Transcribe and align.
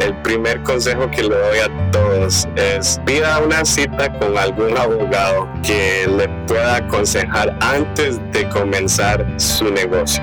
el 0.00 0.14
primer 0.22 0.62
consejo 0.62 1.10
que 1.10 1.22
le 1.22 1.36
doy 1.36 1.58
a 1.58 1.90
todos 1.90 2.48
es 2.56 3.00
pida 3.04 3.40
una 3.40 3.64
cita 3.64 4.12
con 4.18 4.36
algún 4.36 4.76
abogado 4.76 5.48
que 5.62 6.06
le 6.06 6.28
pueda 6.46 6.76
aconsejar 6.76 7.56
antes 7.60 8.20
de 8.32 8.48
comenzar 8.48 9.26
su 9.36 9.70
negocio. 9.70 10.22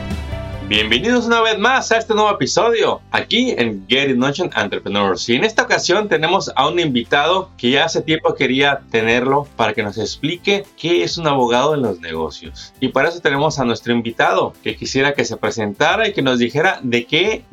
Bienvenidos 0.71 1.25
una 1.25 1.41
vez 1.41 1.59
más 1.59 1.91
a 1.91 1.97
este 1.97 2.13
nuevo 2.13 2.31
episodio 2.31 3.01
aquí 3.11 3.53
en 3.57 3.85
Get 3.89 4.09
It 4.09 4.15
Motion 4.15 4.49
Entrepreneurs. 4.55 5.27
Y 5.27 5.35
en 5.35 5.43
esta 5.43 5.63
ocasión 5.63 6.07
tenemos 6.07 6.49
a 6.55 6.69
un 6.69 6.79
invitado 6.79 7.51
que 7.57 7.71
ya 7.71 7.83
hace 7.83 8.01
tiempo 8.01 8.35
quería 8.35 8.79
tenerlo 8.89 9.49
para 9.57 9.73
que 9.73 9.83
nos 9.83 9.97
explique 9.97 10.63
qué 10.77 11.03
es 11.03 11.17
un 11.17 11.27
abogado 11.27 11.75
en 11.75 11.81
los 11.81 11.99
negocios. 11.99 12.73
Y 12.79 12.87
para 12.87 13.09
eso 13.09 13.19
tenemos 13.19 13.59
a 13.59 13.65
nuestro 13.65 13.91
invitado 13.91 14.53
que 14.63 14.77
quisiera 14.77 15.13
que 15.13 15.25
se 15.25 15.35
presentara 15.35 16.07
y 16.07 16.13
que 16.13 16.21
nos 16.21 16.39
dijera 16.39 16.79
de 16.81 17.05
qué 17.05 17.43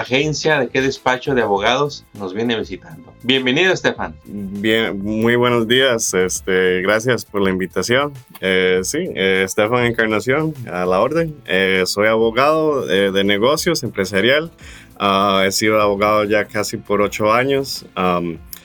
agencia, 0.00 0.58
de 0.58 0.68
qué 0.68 0.80
despacho 0.80 1.34
de 1.34 1.42
abogados 1.42 2.06
nos 2.14 2.32
viene 2.32 2.58
visitando. 2.58 3.12
Bienvenido, 3.22 3.74
Estefan. 3.74 4.16
Bien, 4.24 4.98
muy 4.98 5.36
buenos 5.36 5.68
días. 5.68 6.14
Este, 6.14 6.80
gracias 6.80 7.26
por 7.26 7.42
la 7.42 7.50
invitación. 7.50 8.14
Eh, 8.40 8.80
sí, 8.84 9.00
eh, 9.14 9.42
Estefan 9.44 9.84
Encarnación, 9.84 10.54
a 10.66 10.86
la 10.86 10.98
orden. 10.98 11.36
Eh, 11.44 11.82
soy 11.84 12.06
abogado 12.06 12.86
de 12.86 13.24
negocios 13.24 13.82
empresarial. 13.82 14.50
Ah, 14.98 15.44
he 15.46 15.52
sido 15.52 15.78
abogado 15.78 16.24
ya 16.24 16.46
casi 16.46 16.78
por 16.78 17.02
ocho 17.02 17.30
años. 17.30 17.84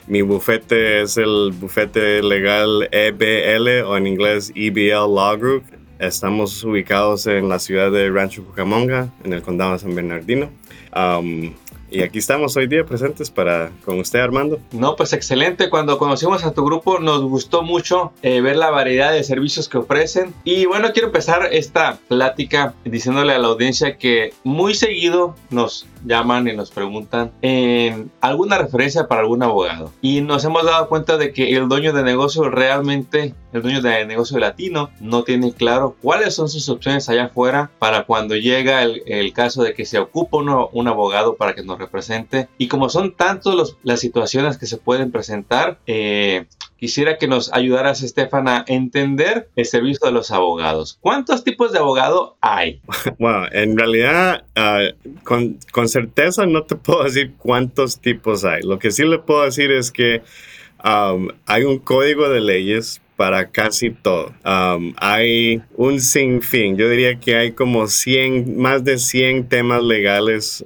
mi 0.06 0.22
bufete 0.22 1.02
es 1.02 1.18
el 1.18 1.52
bufete 1.52 2.22
legal 2.22 2.88
EBL 2.90 3.84
o 3.84 3.98
en 3.98 4.06
inglés 4.06 4.50
EBL 4.54 5.14
Law 5.14 5.36
Group. 5.36 5.64
Estamos 5.98 6.64
ubicados 6.64 7.26
en 7.26 7.50
la 7.50 7.58
ciudad 7.58 7.90
de 7.90 8.08
Rancho 8.08 8.44
Cucamonga, 8.44 9.12
en 9.24 9.34
el 9.34 9.42
condado 9.42 9.72
de 9.72 9.80
San 9.80 9.94
Bernardino. 9.94 10.48
Y 11.90 12.02
aquí 12.02 12.18
estamos 12.18 12.56
hoy 12.56 12.66
día 12.66 12.84
presentes 12.84 13.30
para 13.30 13.70
con 13.84 13.98
usted, 13.98 14.20
Armando. 14.20 14.60
No, 14.72 14.96
pues 14.96 15.12
excelente. 15.12 15.70
Cuando 15.70 15.98
conocimos 15.98 16.44
a 16.44 16.52
tu 16.52 16.64
grupo 16.64 16.98
nos 16.98 17.22
gustó 17.22 17.62
mucho 17.62 18.12
eh, 18.22 18.40
ver 18.40 18.56
la 18.56 18.70
variedad 18.70 19.12
de 19.12 19.22
servicios 19.24 19.68
que 19.68 19.78
ofrecen. 19.78 20.34
Y 20.44 20.66
bueno, 20.66 20.92
quiero 20.92 21.08
empezar 21.08 21.48
esta 21.52 21.98
plática 22.08 22.74
diciéndole 22.84 23.32
a 23.32 23.38
la 23.38 23.48
audiencia 23.48 23.96
que 23.96 24.34
muy 24.44 24.74
seguido 24.74 25.34
nos 25.50 25.86
llaman 26.04 26.48
y 26.48 26.54
nos 26.54 26.70
preguntan 26.70 27.32
en 27.42 28.10
alguna 28.20 28.58
referencia 28.58 29.08
para 29.08 29.22
algún 29.22 29.42
abogado. 29.42 29.92
Y 30.02 30.20
nos 30.20 30.44
hemos 30.44 30.64
dado 30.64 30.88
cuenta 30.88 31.16
de 31.16 31.32
que 31.32 31.56
el 31.56 31.68
dueño 31.68 31.92
de 31.92 32.02
negocio 32.02 32.50
realmente, 32.50 33.34
el 33.52 33.62
dueño 33.62 33.80
de 33.80 34.04
negocio 34.06 34.38
latino, 34.38 34.90
no 35.00 35.24
tiene 35.24 35.52
claro 35.52 35.96
cuáles 36.00 36.34
son 36.34 36.48
sus 36.48 36.68
opciones 36.68 37.08
allá 37.08 37.26
afuera 37.26 37.70
para 37.78 38.04
cuando 38.04 38.36
llega 38.36 38.82
el, 38.82 39.32
caso 39.32 39.62
de 39.62 39.74
que 39.74 39.84
se 39.84 39.98
ocupa 39.98 40.38
uno, 40.38 40.68
un 40.72 40.88
abogado 40.88 41.36
para 41.36 41.54
que 41.54 41.62
nos 41.62 41.78
represente. 41.78 42.48
Y 42.58 42.68
como 42.68 42.88
son 42.88 43.14
tantas 43.14 43.54
las 43.82 44.00
situaciones 44.00 44.58
que 44.58 44.66
se 44.66 44.78
pueden 44.78 45.10
presentar, 45.10 45.78
eh, 45.86 46.46
quisiera 46.76 47.18
que 47.18 47.28
nos 47.28 47.52
ayudaras, 47.52 48.02
Estefan, 48.02 48.48
a 48.48 48.64
entender 48.66 49.48
el 49.56 49.66
servicio 49.66 50.06
de 50.06 50.12
los 50.12 50.30
abogados. 50.30 50.98
¿Cuántos 51.00 51.44
tipos 51.44 51.72
de 51.72 51.78
abogado 51.78 52.36
hay? 52.40 52.80
Bueno, 53.18 53.46
en 53.52 53.76
realidad, 53.76 54.44
ah, 54.54 54.80
con, 55.24 55.58
con, 55.72 55.88
certeza 55.88 56.46
no 56.46 56.64
te 56.64 56.76
puedo 56.76 57.04
decir 57.04 57.34
cuántos 57.36 57.98
tipos 57.98 58.44
hay. 58.44 58.62
Lo 58.62 58.78
que 58.78 58.90
sí 58.90 59.04
le 59.04 59.18
puedo 59.18 59.44
decir 59.44 59.70
es 59.70 59.90
que 59.90 60.22
um, 60.84 61.28
hay 61.46 61.64
un 61.64 61.78
código 61.78 62.28
de 62.28 62.40
leyes 62.40 63.00
para 63.18 63.50
casi 63.50 63.90
todo. 63.90 64.32
Um, 64.44 64.94
hay 64.96 65.60
un 65.74 66.00
sinfín, 66.00 66.76
yo 66.76 66.88
diría 66.88 67.18
que 67.18 67.34
hay 67.34 67.50
como 67.50 67.88
100, 67.88 68.56
más 68.56 68.84
de 68.84 68.96
100 68.96 69.48
temas 69.48 69.82
legales, 69.82 70.64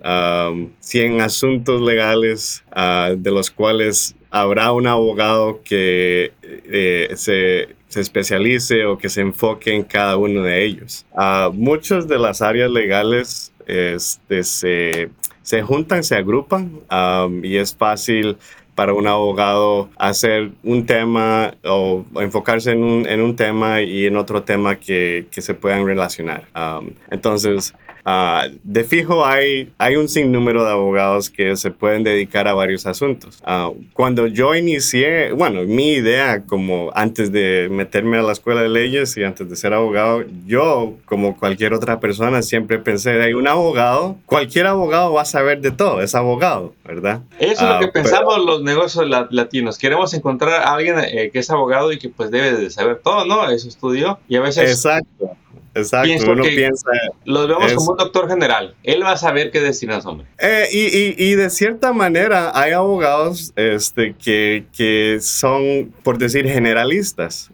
100 0.81 1.13
um, 1.15 1.21
asuntos 1.21 1.81
legales 1.81 2.63
uh, 2.77 3.17
de 3.17 3.31
los 3.31 3.51
cuales 3.51 4.15
habrá 4.31 4.71
un 4.73 4.87
abogado 4.87 5.63
que 5.65 6.33
eh, 6.45 7.09
se, 7.17 7.75
especialice 7.99 8.85
o 8.85 8.99
que 8.99 9.09
se 9.09 9.23
enfoque 9.23 9.75
en 9.75 9.83
cada 9.83 10.19
uno 10.19 10.43
de 10.43 10.63
ellos. 10.63 11.07
Uh, 11.13 11.51
muchas 11.55 12.07
de 12.07 12.19
las 12.19 12.43
áreas 12.43 12.71
legales 12.71 13.51
este, 13.67 14.45
se, 14.45 15.09
se, 15.43 15.63
juntan, 15.63 16.05
se 16.05 16.17
agrupan 16.17 16.81
um, 16.91 17.43
y 17.43 17.57
es 17.57 17.75
fácil 17.75 18.37
para 18.75 18.95
un 18.95 19.07
abogado 19.07 19.91
hacer 19.99 20.51
un 20.63 20.87
tema 20.87 21.55
o 21.65 22.05
enfocarse 22.17 22.73
en 22.73 22.83
un, 22.83 23.07
en 23.07 23.21
un 23.21 23.37
tema 23.37 23.83
y 23.83 24.07
en 24.07 24.17
otro 24.17 24.43
tema 24.43 24.77
que, 24.77 25.27
que 25.31 25.43
se 25.43 25.55
puedan 25.55 25.87
relacionar. 25.87 26.45
Um, 26.55 26.91
entonces, 27.11 27.75
Ah, 28.05 28.49
de 28.65 28.85
fijo 28.85 29.25
hay, 29.25 29.73
hay 29.79 29.97
un 29.97 30.09
sinnúmero 30.09 30.65
de 30.65 30.71
abogados 30.71 31.31
que 31.31 31.57
se 31.57 31.71
pueden 31.71 32.03
dedicar 32.03 32.49
a 32.49 32.55
varios 32.55 32.87
asuntos. 32.87 33.41
Ah, 33.45 33.71
cuando 33.93 34.27
yo 34.27 34.55
inicié, 34.55 35.33
bueno, 35.33 35.63
mi 35.63 35.93
idea 35.93 36.43
como 36.45 36.91
antes 36.95 37.31
de 37.31 37.69
meterme 37.71 38.19
a 38.19 38.23
la 38.23 38.33
escuela 38.33 38.63
de 38.63 38.69
leyes 38.69 39.17
y 39.17 39.25
antes 39.25 39.49
de 39.49 39.57
ser 39.57 39.73
abogado, 39.73 40.25
yo 40.47 40.95
como 41.05 41.39
cualquier 41.39 41.75
otra 41.75 42.01
persona 42.01 42.43
siempre 42.43 42.79
pensé, 42.79 43.23
hay 43.23 43.35
un 43.35 43.47
abogado, 43.47 44.17
cualquier 44.27 44.67
abogado 44.67 45.13
va 45.13 45.23
a 45.23 45.27
saber 45.27 45.61
de 45.61 45.71
todo, 45.71 46.03
es 46.03 46.15
abogado, 46.15 46.75
¿verdad? 46.85 47.23
Eso 47.39 47.53
es 47.53 47.63
lo 47.63 47.79
que 47.79 47.87
ah, 47.87 47.93
pensamos 47.93 48.45
los 48.45 48.63
negocios 48.63 49.07
latinos. 49.31 49.79
Queremos 49.79 50.13
encontrar 50.15 50.63
a 50.63 50.75
alguien 50.75 50.97
eh, 50.99 51.31
que 51.33 51.39
es 51.39 51.51
abogado 51.51 51.93
y 51.93 51.99
que 51.99 52.09
pues 52.09 52.31
debe 52.31 52.53
de 52.53 52.71
saber 52.71 53.01
todo, 53.03 53.25
¿no? 53.27 53.49
Eso 53.49 53.69
estudió 53.69 54.19
y 54.29 54.37
a 54.37 54.41
veces... 54.41 54.71
Exacto. 54.71 55.37
Exacto, 55.75 56.31
uno 56.31 56.43
piensa. 56.43 56.91
Lo 57.25 57.47
vemos 57.47 57.73
como 57.75 57.93
un 57.93 57.97
doctor 57.97 58.29
general. 58.29 58.75
Él 58.83 59.03
va 59.03 59.13
a 59.13 59.17
saber 59.17 59.51
qué 59.51 59.61
destinas, 59.61 60.05
hombre. 60.05 60.27
Eh, 60.39 60.69
y, 60.71 61.25
y, 61.25 61.35
de 61.35 61.49
cierta 61.51 61.93
manera, 61.93 62.53
hay 62.55 62.73
abogados 62.73 63.53
este, 63.57 64.15
que, 64.15 64.65
que 64.77 65.19
son, 65.21 65.93
por 66.03 66.19
decir, 66.19 66.47
generalistas. 66.47 67.51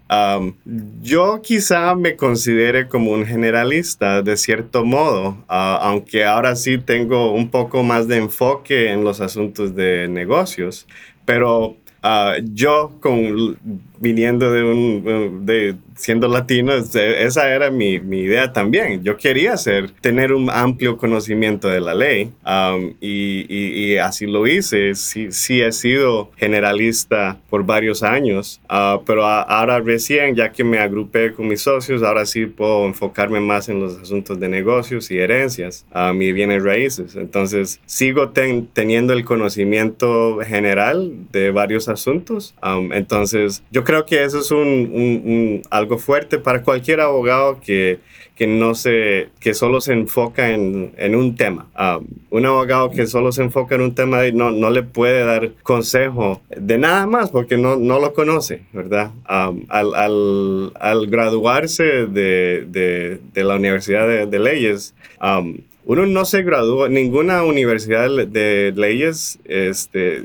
yo 1.03 1.41
quizá 1.43 1.95
me 1.95 2.17
considere 2.17 2.89
como 2.89 3.13
un 3.13 3.25
generalista, 3.25 4.23
de 4.23 4.37
cierto 4.37 4.85
modo, 4.85 5.37
aunque 5.49 6.25
ahora 6.25 6.57
sí 6.57 6.79
tengo 6.79 7.33
un 7.33 7.51
poco 7.51 7.83
más 7.83 8.09
de 8.09 8.17
enfoque 8.17 8.91
en 8.91 9.05
los 9.05 9.21
asuntos 9.21 9.75
de 9.75 10.09
negocios. 10.09 10.87
Pero 11.25 11.77
ah, 12.03 12.35
yo, 12.43 12.93
con, 13.01 13.59
viniendo 13.99 14.51
de 14.53 14.63
un. 14.63 15.47
De, 15.47 15.77
siendo 15.99 16.29
latino, 16.29 16.73
esa 16.73 17.53
era 17.53 17.71
mi, 17.71 17.99
mi, 17.99 18.21
idea 18.21 18.53
también. 18.53 19.03
Yo 19.03 19.17
quería 19.17 19.57
ser, 19.57 19.91
tener 20.01 20.33
un 20.33 20.49
amplio 20.49 20.97
conocimiento 20.97 21.69
de 21.69 21.81
la 21.81 21.95
ley 21.95 22.33
um, 22.47 22.95
y, 23.01 23.47
y, 23.49 23.97
así 23.99 24.27
lo 24.27 24.47
hice. 24.47 24.95
Sí, 24.95 25.33
sí, 25.33 25.61
he 25.61 25.73
sido 25.73 26.31
generalista 26.37 27.39
por 27.51 27.65
varios 27.65 28.03
años, 28.03 28.61
uh, 28.71 29.03
pero 29.05 29.27
ahora 29.27 29.81
recién, 29.81 30.35
ya 30.35 30.53
que 30.53 30.65
me 30.65 30.79
agrupé 30.79 31.33
con 31.33 31.49
mis 31.49 31.63
socios, 31.63 32.03
ahora 32.03 32.25
sí 32.27 32.47
puedo 32.47 32.87
enfocarme 32.87 33.41
más 33.41 33.69
en 33.69 33.81
los 33.81 33.99
asuntos 33.99 34.39
de 34.39 34.49
negocios 34.49 35.11
y 35.11 35.19
herencias 35.19 35.85
um, 35.95 36.21
y 36.23 36.33
bienes 36.33 36.63
raíces. 36.63 37.17
Entonces, 37.17 37.81
sigo 37.87 38.31
teniendo 38.31 39.13
el 39.13 39.25
conocimiento 39.25 40.39
general 40.47 41.13
de 41.33 41.51
varios 41.51 41.89
asuntos. 41.89 42.55
Um, 42.63 42.93
entonces, 42.93 43.63
yo 43.71 43.85
creo 43.85 44.07
que 44.07 44.23
eso 44.23 44.41
es 44.41 44.51
un, 44.51 45.63
algo 45.71 45.88
fuerte 45.97 46.39
para 46.39 46.63
cualquier 46.63 47.01
abogado 47.01 47.61
que, 47.61 48.01
que, 48.37 48.47
no 48.47 48.75
se, 48.75 49.29
que 49.41 49.55
solo 49.55 49.81
se 49.81 49.95
enfoca 49.95 50.51
en, 50.51 50.93
en 50.99 51.15
un 51.15 51.37
tema. 51.37 51.69
Um, 51.79 52.07
un 52.31 52.47
abogado 52.47 52.91
que 52.91 53.07
solo 53.07 53.33
se 53.33 53.43
enfoca 53.43 53.77
en 53.77 53.81
un 53.81 53.95
tema 53.95 54.23
no, 54.33 54.51
no 54.51 54.71
le 54.71 54.83
puede 54.83 55.25
dar 55.25 55.53
consejo 55.63 56.43
de 56.55 56.77
nada 56.77 57.07
más 57.07 57.31
porque 57.31 57.57
no, 57.57 57.77
no 57.77 57.99
lo 57.99 58.13
conoce, 58.13 58.63
¿verdad? 58.73 59.13
Um, 59.31 59.65
al, 59.69 59.95
al, 59.95 60.73
al, 60.79 61.07
graduarse 61.07 61.85
de, 62.07 62.67
de, 62.69 63.45
la 63.45 63.57
Universidad 63.57 64.27
de, 64.27 64.39
Leyes, 64.39 64.95
um, 65.23 65.59
uno 65.89 66.05
no 66.05 66.27
se 66.27 66.43
gradúa, 66.43 66.91
ninguna 66.91 67.43
universidad 67.45 68.11
de 68.11 68.75
leyes 68.77 69.39
este, 69.47 70.23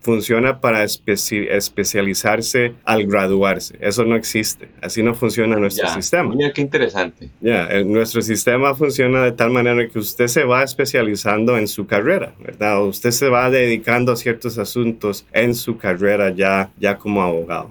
funciona 0.00 0.60
para 0.60 0.84
especializarse 0.84 2.74
al 2.84 3.06
graduarse. 3.06 3.78
Eso 3.80 4.04
no 4.04 4.16
existe. 4.16 4.68
Así 4.82 5.02
no 5.02 5.14
funciona 5.14 5.56
nuestro 5.56 5.88
sistema. 5.88 6.34
Mira 6.34 6.52
qué 6.52 6.60
interesante. 6.60 7.30
Ya, 7.40 7.70
nuestro 7.84 8.20
sistema 8.20 8.74
funciona 8.74 9.24
de 9.24 9.32
tal 9.32 9.50
manera 9.50 9.88
que 9.88 9.98
usted 9.98 10.26
se 10.26 10.44
va 10.44 10.62
especializando 10.62 11.56
en 11.56 11.68
su 11.68 11.86
carrera, 11.86 12.34
¿verdad? 12.38 12.84
Usted 12.84 13.12
se 13.12 13.30
va 13.30 13.48
dedicando 13.48 14.12
a 14.12 14.16
ciertos 14.16 14.58
asuntos 14.58 15.24
en 15.32 15.54
su 15.54 15.78
carrera 15.78 16.34
ya, 16.34 16.70
ya 16.78 16.98
como 16.98 17.22
abogado. 17.22 17.70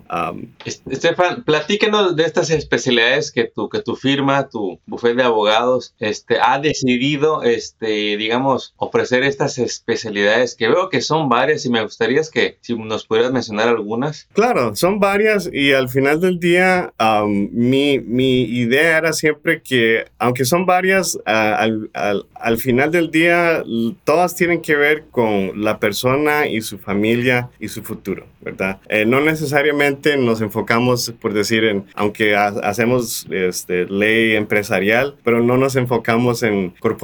Estefan, 0.65 1.43
platícanos 1.43 2.15
de 2.15 2.23
estas 2.23 2.49
especialidades 2.49 3.31
que 3.31 3.43
tu, 3.43 3.69
que 3.69 3.83
tu 3.83 3.95
firma, 3.95 4.49
tu 4.49 4.79
bufete 4.87 5.17
de 5.17 5.23
abogados, 5.23 5.93
este, 5.99 6.39
ha 6.41 6.57
decidido, 6.57 7.10
este, 7.43 8.17
digamos, 8.17 8.73
ofrecer 8.77 9.23
estas 9.23 9.57
especialidades 9.57 10.55
que 10.55 10.67
veo 10.67 10.89
que 10.89 11.01
son 11.01 11.29
varias 11.29 11.65
y 11.65 11.69
me 11.69 11.83
gustaría 11.83 12.11
que 12.29 12.57
si 12.61 12.75
nos 12.75 13.05
pudieras 13.05 13.31
mencionar 13.31 13.69
algunas. 13.69 14.27
Claro, 14.33 14.75
son 14.75 14.99
varias 14.99 15.49
y 15.51 15.71
al 15.71 15.89
final 15.89 16.19
del 16.19 16.39
día 16.39 16.93
mi, 17.27 17.99
mi, 17.99 18.43
idea 18.43 18.97
era 18.97 19.13
siempre 19.13 19.61
que, 19.61 20.05
aunque 20.19 20.45
son 20.45 20.65
varias, 20.65 21.17
al, 21.25 21.89
al, 21.93 22.25
al, 22.35 22.57
final 22.57 22.91
del 22.91 23.11
día 23.11 23.63
todas 24.03 24.35
tienen 24.35 24.61
que 24.61 24.75
ver 24.75 25.05
con 25.09 25.63
la 25.63 25.79
persona 25.79 26.47
y 26.47 26.61
su 26.61 26.77
familia 26.77 27.49
y 27.59 27.69
su 27.69 27.81
futuro, 27.83 28.25
¿verdad? 28.41 28.79
Eh, 28.89 29.05
no 29.05 29.21
necesariamente 29.21 30.17
nos 30.17 30.41
enfocamos, 30.41 31.13
por 31.21 31.33
decir, 31.33 31.63
en, 31.63 31.85
aunque 31.95 32.35
hacemos 32.35 33.25
este, 33.31 33.85
ley 33.85 34.35
empresarial, 34.35 35.15
pero 35.23 35.41
no 35.41 35.57
nos 35.57 35.75
enfocamos 35.75 36.43
en 36.43 36.71
corporaciones 36.79 37.00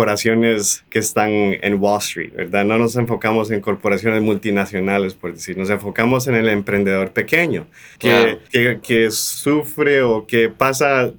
que 0.89 0.99
están 0.99 1.29
en 1.31 1.81
Wall 1.81 1.99
Street, 1.99 2.31
¿verdad? 2.35 2.65
No 2.65 2.77
nos 2.77 2.95
enfocamos 2.95 3.49
en 3.51 3.61
corporaciones 3.61 4.21
multinacionales, 4.21 5.13
por 5.15 5.33
decir, 5.33 5.57
nos 5.57 5.69
enfocamos 5.69 6.27
en 6.27 6.35
el 6.35 6.47
emprendedor 6.49 7.11
pequeño 7.11 7.65
que, 7.97 8.37
que, 8.51 8.79
que 8.81 9.09
sufre 9.11 10.03
o 10.03 10.27
que 10.27 10.49
pasa 10.49 11.11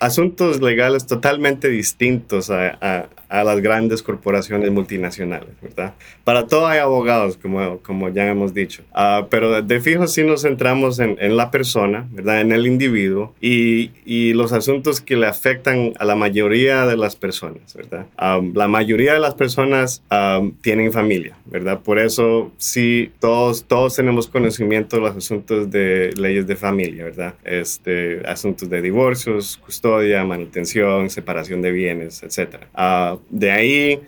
asuntos 0.00 0.60
legales 0.60 1.06
totalmente 1.06 1.68
distintos 1.68 2.50
a, 2.50 3.08
a 3.34 3.42
las 3.42 3.60
grandes 3.60 4.02
corporaciones 4.02 4.70
multinacionales, 4.70 5.48
¿verdad? 5.60 5.94
Para 6.22 6.46
todo 6.46 6.68
hay 6.68 6.78
abogados, 6.78 7.36
como, 7.36 7.78
como 7.78 8.08
ya 8.08 8.28
hemos 8.28 8.54
dicho, 8.54 8.82
uh, 8.94 9.26
pero 9.28 9.60
de 9.60 9.80
fijo 9.80 10.06
sí 10.06 10.22
nos 10.22 10.42
centramos 10.42 11.00
en, 11.00 11.16
en, 11.20 11.36
la 11.36 11.50
persona, 11.50 12.06
¿verdad? 12.12 12.40
En 12.40 12.52
el 12.52 12.66
individuo 12.66 13.34
y, 13.40 13.90
y, 14.04 14.34
los 14.34 14.52
asuntos 14.52 15.00
que 15.00 15.16
le 15.16 15.26
afectan 15.26 15.94
a 15.98 16.04
la 16.04 16.14
mayoría 16.14 16.86
de 16.86 16.96
las 16.96 17.16
personas, 17.16 17.74
¿verdad? 17.74 18.06
Um, 18.20 18.52
la 18.54 18.68
mayoría 18.68 19.14
de 19.14 19.20
las 19.20 19.34
personas 19.34 20.02
um, 20.12 20.52
tienen 20.60 20.92
familia, 20.92 21.36
¿verdad? 21.46 21.80
Por 21.80 21.98
eso 21.98 22.52
sí, 22.56 23.10
todos, 23.18 23.64
todos 23.64 23.96
tenemos 23.96 24.28
conocimiento 24.28 24.96
de 24.96 25.02
los 25.02 25.16
asuntos 25.16 25.70
de 25.70 26.14
leyes 26.16 26.46
de 26.46 26.54
familia, 26.54 27.04
¿verdad? 27.04 27.34
Este, 27.42 28.22
asuntos 28.26 28.70
de 28.70 28.80
divorcios, 28.80 29.56
custodia, 29.56 29.93
manutención, 30.24 31.10
separación 31.10 31.62
de 31.62 31.70
bienes, 31.72 32.22
etc. 32.22 32.64
Uh, 32.76 33.18
de 33.30 33.50
ahí 33.50 34.00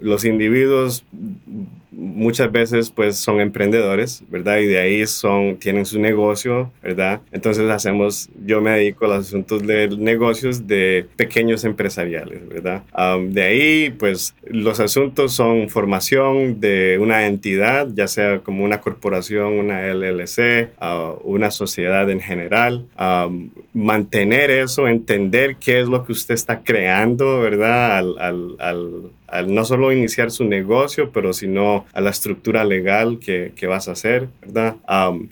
los 0.00 0.24
individuos 0.24 1.04
muchas 1.96 2.50
veces 2.50 2.90
pues 2.90 3.16
son 3.16 3.40
emprendedores, 3.40 4.22
¿verdad? 4.28 4.58
Y 4.58 4.66
de 4.66 4.78
ahí 4.78 5.06
son, 5.06 5.56
tienen 5.56 5.86
su 5.86 6.00
negocio, 6.00 6.70
¿verdad? 6.82 7.20
Entonces 7.32 7.68
hacemos, 7.70 8.28
yo 8.44 8.60
me 8.60 8.70
dedico 8.72 9.04
a 9.04 9.08
los 9.08 9.26
asuntos 9.26 9.66
de 9.66 9.88
negocios 9.88 10.66
de 10.66 11.06
pequeños 11.16 11.64
empresariales, 11.64 12.48
¿verdad? 12.48 12.82
de 13.28 13.42
ahí 13.42 13.90
pues 13.90 14.34
los 14.46 14.80
asuntos 14.80 15.32
son 15.32 15.68
formación 15.68 16.60
de 16.60 16.98
una 17.00 17.26
entidad, 17.26 17.88
ya 17.94 18.08
sea 18.08 18.40
como 18.40 18.64
una 18.64 18.80
corporación, 18.80 19.52
una 19.54 19.82
LLC, 19.92 20.70
una 21.22 21.50
sociedad 21.50 22.10
en 22.10 22.20
general, 22.20 22.86
mantener 23.72 24.50
eso, 24.50 24.88
entender 24.88 25.56
qué 25.56 25.80
es 25.80 25.88
lo 25.88 26.04
que 26.04 26.12
usted 26.12 26.34
está 26.34 26.62
creando, 26.62 27.40
¿verdad? 27.40 27.98
al, 27.98 28.56
al 28.58 29.10
no 29.42 29.64
solo 29.64 29.92
iniciar 29.92 30.30
su 30.30 30.44
negocio, 30.44 31.10
pero 31.12 31.32
sino 31.32 31.86
a 31.92 32.00
la 32.00 32.10
estructura 32.10 32.64
legal 32.64 33.18
que, 33.18 33.52
que 33.56 33.66
vas 33.66 33.88
a 33.88 33.92
hacer, 33.92 34.28
¿verdad? 34.40 34.76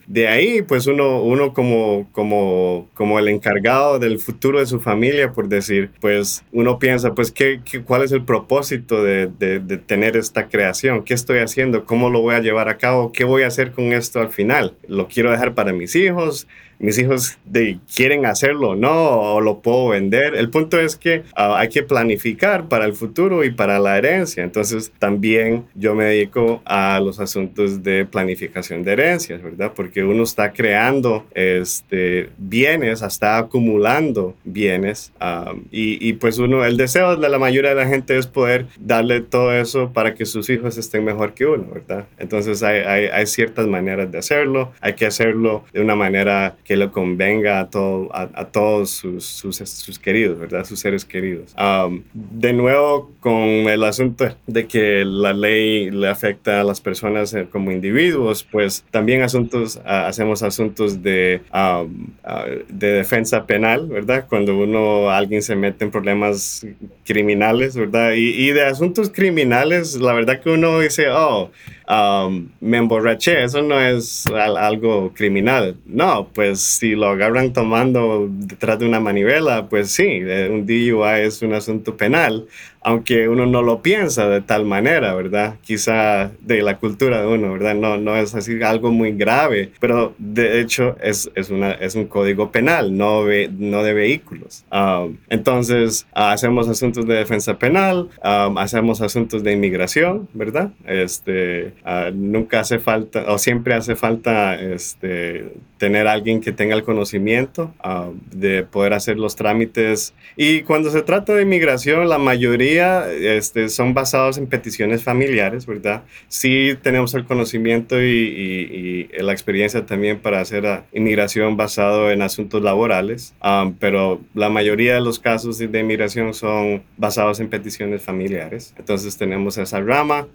de 0.06 0.28
ahí, 0.28 0.62
pues 0.62 0.86
uno, 0.86 1.22
uno 1.22 1.52
como, 1.52 2.08
como, 2.12 2.88
como 2.94 3.18
el 3.18 3.28
encargado 3.28 3.98
del 3.98 4.18
futuro 4.18 4.58
de 4.58 4.66
su 4.66 4.80
familia, 4.80 5.32
por 5.32 5.48
decir, 5.48 5.90
pues 6.00 6.44
uno 6.52 6.78
piensa, 6.78 7.14
pues, 7.14 7.30
¿qué, 7.30 7.60
cuál 7.84 8.02
es 8.02 8.12
el 8.12 8.24
propósito 8.24 9.02
de, 9.02 9.26
de, 9.26 9.60
de, 9.60 9.76
tener 9.78 10.16
esta 10.16 10.48
creación? 10.48 11.04
¿Qué 11.04 11.14
estoy 11.14 11.38
haciendo? 11.38 11.84
¿Cómo 11.84 12.10
lo 12.10 12.20
voy 12.20 12.34
a 12.34 12.40
llevar 12.40 12.68
a 12.68 12.78
cabo? 12.78 13.12
¿Qué 13.12 13.24
voy 13.24 13.42
a 13.42 13.48
hacer 13.48 13.72
con 13.72 13.92
esto 13.92 14.20
al 14.20 14.30
final? 14.30 14.74
¿Lo 14.86 15.08
quiero 15.08 15.30
dejar 15.30 15.54
para 15.54 15.72
mis 15.72 15.94
hijos? 15.96 16.46
Mis 16.82 16.98
hijos 16.98 17.38
de, 17.44 17.78
quieren 17.94 18.26
hacerlo 18.26 18.74
no, 18.74 18.90
o 18.90 19.40
lo 19.40 19.60
puedo 19.60 19.88
vender. 19.88 20.34
El 20.34 20.50
punto 20.50 20.78
es 20.78 20.96
que 20.96 21.22
ah, 21.34 21.58
hay 21.58 21.68
que 21.68 21.84
planificar 21.84 22.68
para 22.68 22.84
el 22.84 22.92
futuro 22.92 23.44
y 23.44 23.50
para 23.52 23.78
la 23.78 23.96
herencia. 23.96 24.42
Entonces 24.42 24.92
también 24.98 25.64
yo 25.74 25.94
me 25.94 26.04
dedico 26.04 26.60
a 26.64 27.00
los 27.00 27.20
asuntos 27.20 27.82
de 27.84 28.04
planificación 28.04 28.82
de 28.82 28.92
herencias, 28.92 29.40
¿verdad? 29.40 29.72
Porque 29.74 30.02
uno 30.02 30.24
está 30.24 30.52
creando 30.52 31.24
este, 31.34 32.30
bienes, 32.36 33.00
está 33.00 33.38
acumulando 33.38 34.34
bienes 34.44 35.12
ah, 35.20 35.54
y, 35.70 36.06
y, 36.06 36.14
pues 36.14 36.38
uno, 36.38 36.64
el 36.64 36.76
deseo 36.76 37.16
de 37.16 37.28
la 37.28 37.38
mayoría 37.38 37.70
de 37.70 37.76
la 37.76 37.86
gente 37.86 38.18
es 38.18 38.26
poder 38.26 38.66
darle 38.80 39.20
todo 39.20 39.54
eso 39.54 39.92
para 39.92 40.14
que 40.14 40.26
sus 40.26 40.50
hijos 40.50 40.76
estén 40.78 41.04
mejor 41.04 41.34
que 41.34 41.46
uno, 41.46 41.68
¿verdad? 41.72 42.06
Entonces 42.18 42.62
hay, 42.64 42.80
hay, 42.80 43.06
hay 43.06 43.26
ciertas 43.26 43.68
maneras 43.68 44.10
de 44.10 44.18
hacerlo, 44.18 44.72
hay 44.80 44.94
que 44.94 45.06
hacerlo 45.06 45.64
de 45.72 45.80
una 45.80 45.94
manera 45.94 46.56
que 46.64 46.71
le 46.76 46.90
convenga 46.90 47.60
a, 47.60 47.70
todo, 47.70 48.08
a, 48.14 48.44
todos 48.46 48.90
sus, 48.90 49.24
sus, 49.24 49.98
queridos, 49.98 50.38
¿verdad? 50.38 50.64
Sus 50.64 50.80
seres 50.80 51.04
queridos. 51.04 51.54
Um, 51.58 52.02
de 52.12 52.52
nuevo, 52.52 53.10
con 53.20 53.38
el 53.38 53.84
asunto 53.84 54.34
de 54.46 54.66
que 54.66 55.04
la 55.04 55.32
ley 55.32 55.90
le 55.90 56.08
afecta 56.08 56.60
a 56.60 56.64
las 56.64 56.80
personas 56.80 57.34
eh, 57.34 57.46
como 57.50 57.72
individuos, 57.72 58.44
pues 58.44 58.84
también 58.90 59.22
asuntos, 59.22 59.80
ah, 59.84 60.06
hacemos 60.06 60.42
asuntos 60.42 61.02
de, 61.02 61.40
um, 61.52 62.08
ah, 62.24 62.46
de 62.68 62.92
defensa 62.92 63.46
penal, 63.46 63.88
¿verdad? 63.88 64.26
Cuando 64.28 64.56
uno, 64.58 65.10
alguien 65.10 65.42
se 65.42 65.56
mete 65.56 65.84
en 65.84 65.90
problemas 65.90 66.66
criminales, 67.04 67.76
¿verdad? 67.76 68.12
Y, 68.12 68.28
y 68.30 68.52
de 68.52 68.64
asuntos 68.64 69.10
criminales, 69.10 69.96
la 69.96 70.12
verdad 70.12 70.40
que 70.40 70.50
uno 70.50 70.80
dice, 70.80 71.08
oh, 71.10 71.50
um, 71.88 72.48
me 72.60 72.78
emborraché, 72.78 73.44
eso 73.44 73.62
no 73.62 73.80
es 73.80 74.26
algo 74.26 75.12
criminal. 75.14 75.76
No, 75.86 76.28
pues 76.34 76.60
si 76.60 76.94
lo 76.94 77.08
agarran 77.08 77.52
tomando 77.52 78.28
detrás 78.30 78.78
de 78.78 78.86
una 78.86 79.00
manivela, 79.00 79.68
pues 79.68 79.90
sí, 79.90 80.06
eh, 80.08 80.48
un 80.50 80.66
DUI 80.66 81.22
es 81.22 81.42
un 81.42 81.54
asunto 81.54 81.96
penal 81.96 82.46
aunque 82.84 83.28
uno 83.28 83.46
no 83.46 83.62
lo 83.62 83.82
piensa 83.82 84.28
de 84.28 84.40
tal 84.40 84.64
manera, 84.64 85.14
¿verdad? 85.14 85.56
Quizá 85.62 86.32
de 86.40 86.62
la 86.62 86.78
cultura 86.78 87.20
de 87.22 87.28
uno, 87.28 87.52
¿verdad? 87.52 87.74
No, 87.74 87.96
no 87.96 88.16
es 88.16 88.34
así 88.34 88.60
algo 88.62 88.90
muy 88.90 89.12
grave, 89.12 89.72
pero 89.80 90.14
de 90.18 90.60
hecho 90.60 90.96
es, 91.00 91.30
es, 91.34 91.50
una, 91.50 91.72
es 91.72 91.94
un 91.94 92.06
código 92.06 92.50
penal, 92.50 92.96
no, 92.96 93.22
no 93.22 93.82
de 93.82 93.92
vehículos. 93.92 94.64
Um, 94.72 95.18
entonces, 95.28 96.06
hacemos 96.12 96.68
asuntos 96.68 97.06
de 97.06 97.14
defensa 97.14 97.58
penal, 97.58 98.08
um, 98.24 98.58
hacemos 98.58 99.00
asuntos 99.00 99.42
de 99.42 99.52
inmigración, 99.52 100.28
¿verdad? 100.32 100.70
Este, 100.84 101.71
uh, 101.84 102.14
nunca 102.14 102.60
hace 102.60 102.78
falta, 102.78 103.24
o 103.32 103.38
siempre 103.38 103.74
hace 103.74 103.96
falta 103.96 104.54
este, 104.60 105.52
tener 105.78 106.06
alguien 106.06 106.40
que 106.40 106.52
tenga 106.52 106.74
el 106.74 106.84
conocimiento 106.84 107.74
um, 107.84 108.18
de 108.30 108.62
poder 108.62 108.92
hacer 108.92 109.18
los 109.18 109.36
trámites. 109.36 110.14
Y 110.36 110.62
cuando 110.62 110.90
se 110.90 111.02
trata 111.02 111.34
de 111.34 111.42
inmigración, 111.42 112.08
la 112.08 112.18
mayoría 112.18 113.10
este, 113.12 113.68
son 113.68 113.94
basados 113.94 114.38
en 114.38 114.46
peticiones 114.46 115.02
familiares, 115.02 115.66
¿verdad? 115.66 116.02
Sí 116.28 116.76
tenemos 116.82 117.14
el 117.14 117.24
conocimiento 117.24 118.02
y, 118.02 119.08
la 119.18 119.32
experiencia 119.32 119.84
también 119.86 120.18
para 120.18 120.40
hacer 120.40 120.64
inmigración 120.92 121.56
basado 121.56 122.10
en 122.10 122.22
asuntos 122.22 122.62
laborales, 122.62 123.34
pero 123.78 124.20
la 124.34 124.48
mayoría 124.48 124.94
de 124.94 125.00
los 125.00 125.18
casos 125.18 125.58
de 125.58 125.78
inmigración 125.78 126.34
son 126.34 126.82
basados 126.96 127.40
en 127.40 127.48
peticiones 127.48 128.02
familiares. 128.02 128.74
Entonces 128.78 129.16
tenemos 129.16 129.58
esa 129.58 129.80
rama. 129.80 130.28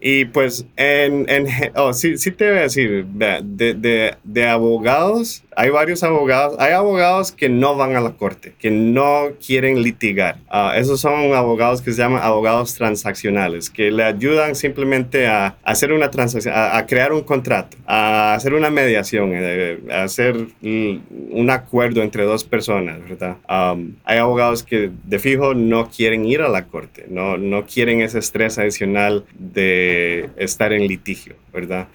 Y 0.00 0.26
pues 0.26 0.43
en, 0.76 1.28
en 1.28 1.46
oh, 1.76 1.92
sí, 1.92 2.18
sí 2.18 2.30
te 2.32 2.48
voy 2.48 2.58
a 2.58 2.62
decir, 2.62 3.06
de, 3.06 3.74
de, 3.74 4.16
de 4.22 4.46
abogados, 4.48 5.43
hay 5.56 5.70
varios 5.70 6.02
abogados, 6.02 6.56
hay 6.58 6.72
abogados 6.72 7.32
que 7.32 7.48
no 7.48 7.76
van 7.76 7.96
a 7.96 8.00
la 8.00 8.12
corte, 8.12 8.54
que 8.58 8.70
no 8.70 9.30
quieren 9.44 9.82
litigar. 9.82 10.36
Ah, 10.48 10.74
esos 10.76 11.00
son 11.00 11.34
abogados 11.34 11.82
que 11.82 11.92
se 11.92 12.02
llaman 12.02 12.22
abogados 12.22 12.74
transaccionales, 12.74 13.70
que 13.70 13.90
le 13.90 14.04
ayudan 14.04 14.54
simplemente 14.54 15.26
a 15.26 15.56
hacer 15.64 15.92
una 15.92 16.10
transacción, 16.10 16.54
a, 16.56 16.84
crear 16.86 17.12
un 17.12 17.22
contrato, 17.22 17.76
a 17.86 18.34
hacer 18.34 18.54
una 18.54 18.70
mediación, 18.70 19.30
eh, 19.34 19.80
a 19.90 20.04
hacer 20.04 20.36
un 20.62 21.50
acuerdo 21.50 22.02
entre 22.02 22.24
dos 22.24 22.44
personas, 22.44 22.98
¿verdad? 23.08 23.36
hay 24.04 24.18
abogados 24.18 24.62
que 24.62 24.90
de 25.04 25.18
fijo 25.18 25.54
no 25.54 25.90
quieren 25.90 26.24
ir 26.24 26.40
a 26.42 26.48
la 26.48 26.66
corte, 26.66 27.06
no, 27.08 27.36
no 27.36 27.66
quieren 27.66 28.00
ese 28.00 28.18
estrés 28.18 28.58
adicional 28.58 29.24
de 29.38 30.30
estar 30.36 30.72
en 30.72 30.86
litigio, 30.86 31.34
¿verdad? 31.52 31.88